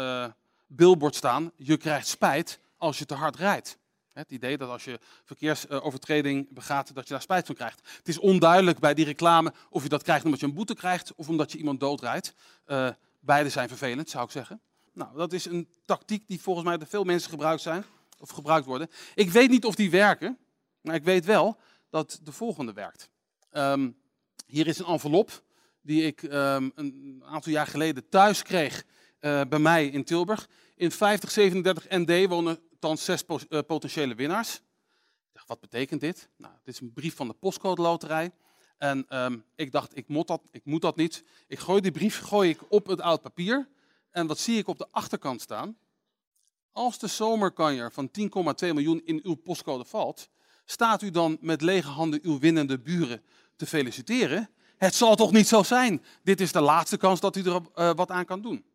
billboard 0.70 1.16
staan, 1.16 1.52
je 1.56 1.78
krijgt 1.78 2.08
spijt 2.08 2.60
als 2.78 3.00
je 3.00 3.06
te 3.06 3.14
hard 3.14 3.36
rijdt. 3.36 3.78
Het 4.14 4.32
idee 4.32 4.58
dat 4.58 4.70
als 4.70 4.84
je 4.84 5.00
verkeersovertreding 5.26 6.54
begaat, 6.54 6.94
dat 6.94 7.08
je 7.08 7.14
daar 7.14 7.22
spijt 7.22 7.46
van 7.46 7.56
krijgt. 7.56 7.82
Het 7.98 8.08
is 8.08 8.18
onduidelijk 8.18 8.80
bij 8.80 8.94
die 8.94 9.06
reclame 9.06 9.54
of 9.70 9.84
je 9.84 9.90
dat 9.90 10.04
krijgt 10.04 10.26
omdat 10.26 10.40
je 10.40 10.46
een 10.46 10.54
boete 10.54 10.76
krijgt 10.76 11.16
of 11.16 11.30
omdat 11.30 11.52
je 11.52 11.58
iemand 11.58 11.80
doodrijdt. 11.80 12.34
Uh, 12.68 12.90
beide 13.20 13.50
zijn 13.50 13.68
vervelend, 13.68 14.10
zou 14.10 14.26
ik 14.26 14.32
zeggen. 14.32 14.62
Nou, 14.94 15.18
dat 15.18 15.34
is 15.34 15.46
een 15.46 15.70
tactiek 15.86 16.28
die 16.28 16.42
volgens 16.42 16.66
mij 16.66 16.78
door 16.78 16.88
veel 16.88 17.04
mensen 17.04 17.30
gebruikt 17.30 17.62
zijn 17.62 17.84
of 18.20 18.30
gebruikt 18.30 18.66
worden. 18.66 18.90
Ik 19.16 19.30
weet 19.30 19.50
niet 19.50 19.66
of 19.66 19.76
die 19.76 19.92
werken, 19.92 20.38
maar 20.82 20.96
ik 20.96 21.04
weet 21.04 21.26
wel 21.26 21.58
dat 21.90 22.20
de 22.24 22.32
volgende 22.32 22.74
werkt. 22.74 23.10
Um, 23.52 23.98
hier 24.46 24.68
is 24.68 24.80
een 24.80 24.86
envelop 24.86 25.44
die 25.82 26.06
ik 26.06 26.22
um, 26.22 26.72
een 26.76 27.24
aantal 27.26 27.52
jaar 27.52 27.68
geleden 27.68 28.10
thuis 28.10 28.44
kreeg 28.44 28.86
uh, 29.22 29.42
bij 29.50 29.60
mij 29.60 29.88
in 29.88 30.04
Tilburg. 30.04 30.50
In 30.76 30.92
5037 30.92 31.86
ND 31.90 32.30
wonen 32.30 32.60
thans 32.80 33.04
zes 33.04 33.24
uh, 33.28 33.60
potentiële 33.68 34.16
winnaars. 34.16 34.56
Ik 34.56 35.34
dacht, 35.34 35.48
wat 35.48 35.60
betekent 35.60 36.02
dit? 36.02 36.30
Nou, 36.38 36.54
dit 36.64 36.74
is 36.74 36.80
een 36.80 36.94
brief 36.94 37.16
van 37.16 37.28
de 37.28 37.34
postcode 37.34 37.82
loterij. 37.82 38.32
En 38.78 39.24
um, 39.24 39.46
ik 39.56 39.72
dacht, 39.72 39.98
ik 39.98 40.08
moet, 40.08 40.28
dat, 40.28 40.42
ik 40.52 40.66
moet 40.66 40.82
dat 40.82 40.96
niet. 40.96 41.24
Ik 41.48 41.60
gooi 41.60 41.82
die 41.82 41.92
brief 41.92 42.20
gooi 42.20 42.50
ik 42.50 42.60
op 42.70 42.88
het 42.88 43.02
oud 43.02 43.22
papier. 43.22 43.68
En 44.12 44.28
wat 44.28 44.40
zie 44.40 44.58
ik 44.58 44.68
op 44.68 44.78
de 44.78 44.88
achterkant 44.92 45.42
staan? 45.42 45.78
Als 46.72 47.00
de 47.00 47.08
zomerkanjer 47.08 47.92
van 47.92 48.10
10,2 48.20 48.28
miljoen 48.60 49.02
in 49.06 49.20
uw 49.24 49.36
postcode 49.36 49.86
valt, 49.86 50.30
staat 50.66 51.02
u 51.02 51.12
dan 51.12 51.38
met 51.42 51.62
lege 51.62 51.90
handen 51.90 52.20
uw 52.24 52.40
winnende 52.40 52.80
buren 52.80 53.24
te 53.56 53.66
feliciteren? 53.66 54.50
Het 54.78 54.96
zal 54.96 55.16
toch 55.16 55.32
niet 55.32 55.48
zo 55.48 55.64
zijn? 55.64 56.04
Dit 56.24 56.42
is 56.42 56.52
de 56.52 56.62
laatste 56.62 56.98
kans 56.98 57.20
dat 57.20 57.36
u 57.36 57.44
er 57.44 57.62
uh, 57.76 57.94
wat 57.94 58.12
aan 58.12 58.26
kan 58.26 58.42
doen. 58.42 58.66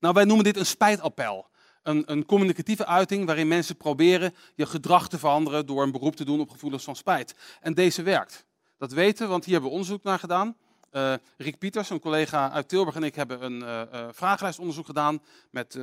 Nou, 0.00 0.14
wij 0.14 0.24
noemen 0.24 0.44
dit 0.44 0.56
een 0.56 0.66
spijtappel. 0.66 1.46
Een, 1.82 2.02
een, 2.06 2.26
communicatieve 2.26 2.86
uiting 2.86 3.26
waarin 3.26 3.48
mensen 3.48 3.76
proberen 3.76 4.34
je 4.54 4.66
gedrag 4.66 5.08
te 5.08 5.18
veranderen 5.18 5.66
door 5.66 5.82
een 5.82 5.92
beroep 5.92 6.16
te 6.16 6.24
doen 6.24 6.40
op 6.40 6.50
gevoelens 6.50 6.84
van 6.84 6.96
spijt. 6.96 7.34
En 7.60 7.74
deze 7.74 8.02
werkt. 8.02 8.44
Dat 8.78 8.92
weten 8.92 9.24
we, 9.24 9.30
want 9.30 9.44
hier 9.44 9.52
hebben 9.52 9.70
we 9.70 9.76
onderzoek 9.76 10.02
naar 10.02 10.18
gedaan. 10.18 10.56
Uh, 10.92 11.14
Rick 11.36 11.58
Pieters, 11.58 11.90
een 11.90 12.00
collega 12.00 12.50
uit 12.50 12.68
Tilburg 12.68 12.96
en 12.96 13.02
ik 13.02 13.14
hebben 13.14 13.44
een 13.44 13.60
uh, 13.60 13.82
uh, 13.92 14.08
vragenlijstonderzoek 14.12 14.86
gedaan 14.86 15.22
met 15.50 15.78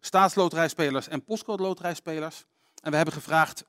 staatsloterijspelers 0.00 1.08
en 1.08 1.24
postcode 1.24 1.62
loterijspelers. 1.62 2.44
En 2.82 2.90
we 2.90 2.96
hebben 2.96 3.14
gevraagd 3.14 3.64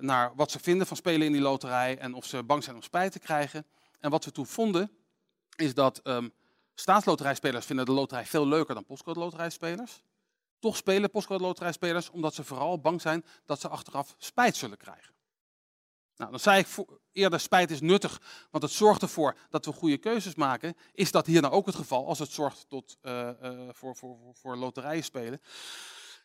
naar 0.00 0.32
wat 0.36 0.50
ze 0.50 0.58
vinden 0.58 0.86
van 0.86 0.96
spelen 0.96 1.26
in 1.26 1.32
die 1.32 1.40
loterij 1.40 1.98
en 1.98 2.14
of 2.14 2.24
ze 2.24 2.42
bang 2.42 2.64
zijn 2.64 2.76
om 2.76 2.82
spijt 2.82 3.12
te 3.12 3.18
krijgen. 3.18 3.66
En 4.00 4.10
wat 4.10 4.24
we 4.24 4.32
toen 4.32 4.46
vonden, 4.46 4.90
is 5.56 5.74
dat 5.74 6.00
um, 6.04 6.32
Staatsloterijspelers 6.78 7.66
vinden 7.66 7.84
de 7.84 7.92
loterij 7.92 8.26
veel 8.26 8.46
leuker 8.46 8.74
dan 8.74 8.84
postcode 8.84 9.20
loterijspelers. 9.20 10.02
Toch 10.58 10.76
spelen 10.76 11.10
postcode 11.10 11.42
loterijspelers 11.42 12.10
omdat 12.10 12.34
ze 12.34 12.44
vooral 12.44 12.80
bang 12.80 13.00
zijn 13.00 13.24
dat 13.44 13.60
ze 13.60 13.68
achteraf 13.68 14.14
spijt 14.18 14.56
zullen 14.56 14.76
krijgen. 14.76 15.14
Nou, 16.16 16.30
dan 16.30 16.40
zei 16.40 16.60
ik 16.60 16.86
eerder, 17.12 17.40
spijt 17.40 17.70
is 17.70 17.80
nuttig, 17.80 18.20
want 18.50 18.62
het 18.62 18.72
zorgt 18.72 19.02
ervoor 19.02 19.36
dat 19.50 19.64
we 19.64 19.72
goede 19.72 19.98
keuzes 19.98 20.34
maken. 20.34 20.76
Is 20.92 21.10
dat 21.10 21.26
hier 21.26 21.40
nou 21.40 21.54
ook 21.54 21.66
het 21.66 21.74
geval, 21.74 22.06
als 22.06 22.18
het 22.18 22.30
zorgt 22.30 22.68
tot, 22.68 22.96
uh, 23.02 23.30
uh, 23.42 23.68
voor, 23.72 23.96
voor, 23.96 24.18
voor 24.32 24.56
loterijen 24.56 25.04
spelen? 25.04 25.40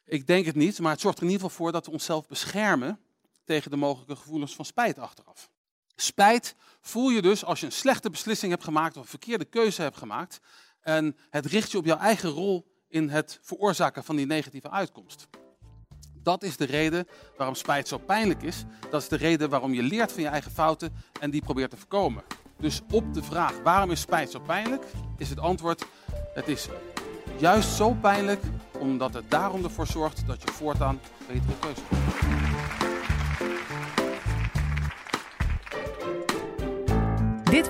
Ik 0.05 0.27
denk 0.27 0.45
het 0.45 0.55
niet, 0.55 0.79
maar 0.79 0.91
het 0.91 1.01
zorgt 1.01 1.17
er 1.17 1.23
in 1.23 1.29
ieder 1.29 1.45
geval 1.45 1.63
voor 1.63 1.71
dat 1.71 1.85
we 1.85 1.91
onszelf 1.91 2.27
beschermen 2.27 2.99
tegen 3.43 3.71
de 3.71 3.77
mogelijke 3.77 4.15
gevoelens 4.15 4.55
van 4.55 4.65
spijt 4.65 4.99
achteraf. 4.99 5.50
Spijt 6.01 6.55
voel 6.81 7.09
je 7.09 7.21
dus 7.21 7.45
als 7.45 7.59
je 7.59 7.65
een 7.65 7.71
slechte 7.71 8.09
beslissing 8.09 8.51
hebt 8.51 8.63
gemaakt 8.63 8.97
of 8.97 9.03
een 9.03 9.09
verkeerde 9.09 9.45
keuze 9.45 9.81
hebt 9.81 9.97
gemaakt. 9.97 10.39
En 10.81 11.17
het 11.29 11.45
richt 11.45 11.71
je 11.71 11.77
op 11.77 11.85
jouw 11.85 11.97
eigen 11.97 12.29
rol 12.29 12.67
in 12.87 13.09
het 13.09 13.39
veroorzaken 13.41 14.03
van 14.03 14.15
die 14.15 14.25
negatieve 14.25 14.69
uitkomst. 14.69 15.27
Dat 16.13 16.43
is 16.43 16.57
de 16.57 16.65
reden 16.65 17.07
waarom 17.37 17.55
spijt 17.55 17.87
zo 17.87 17.97
pijnlijk 17.97 18.43
is. 18.43 18.63
Dat 18.89 19.01
is 19.01 19.07
de 19.07 19.15
reden 19.15 19.49
waarom 19.49 19.73
je 19.73 19.83
leert 19.83 20.11
van 20.11 20.21
je 20.21 20.27
eigen 20.27 20.51
fouten 20.51 20.93
en 21.19 21.29
die 21.29 21.41
probeert 21.41 21.69
te 21.69 21.77
voorkomen. 21.77 22.23
Dus 22.57 22.81
op 22.91 23.13
de 23.13 23.23
vraag 23.23 23.59
waarom 23.63 23.91
is 23.91 24.01
spijt 24.01 24.31
zo 24.31 24.39
pijnlijk, 24.39 24.83
is 25.17 25.29
het 25.29 25.39
antwoord: 25.39 25.85
het 26.33 26.47
is 26.47 26.67
juist 27.37 27.69
zo 27.69 27.93
pijnlijk 27.93 28.43
omdat 28.79 29.13
het 29.13 29.31
daarom 29.31 29.63
ervoor 29.63 29.87
zorgt 29.87 30.27
dat 30.27 30.41
je 30.41 30.51
voortaan 30.51 30.99
betere 31.27 31.59
keuzes 31.59 31.83
maakt. 31.89 32.80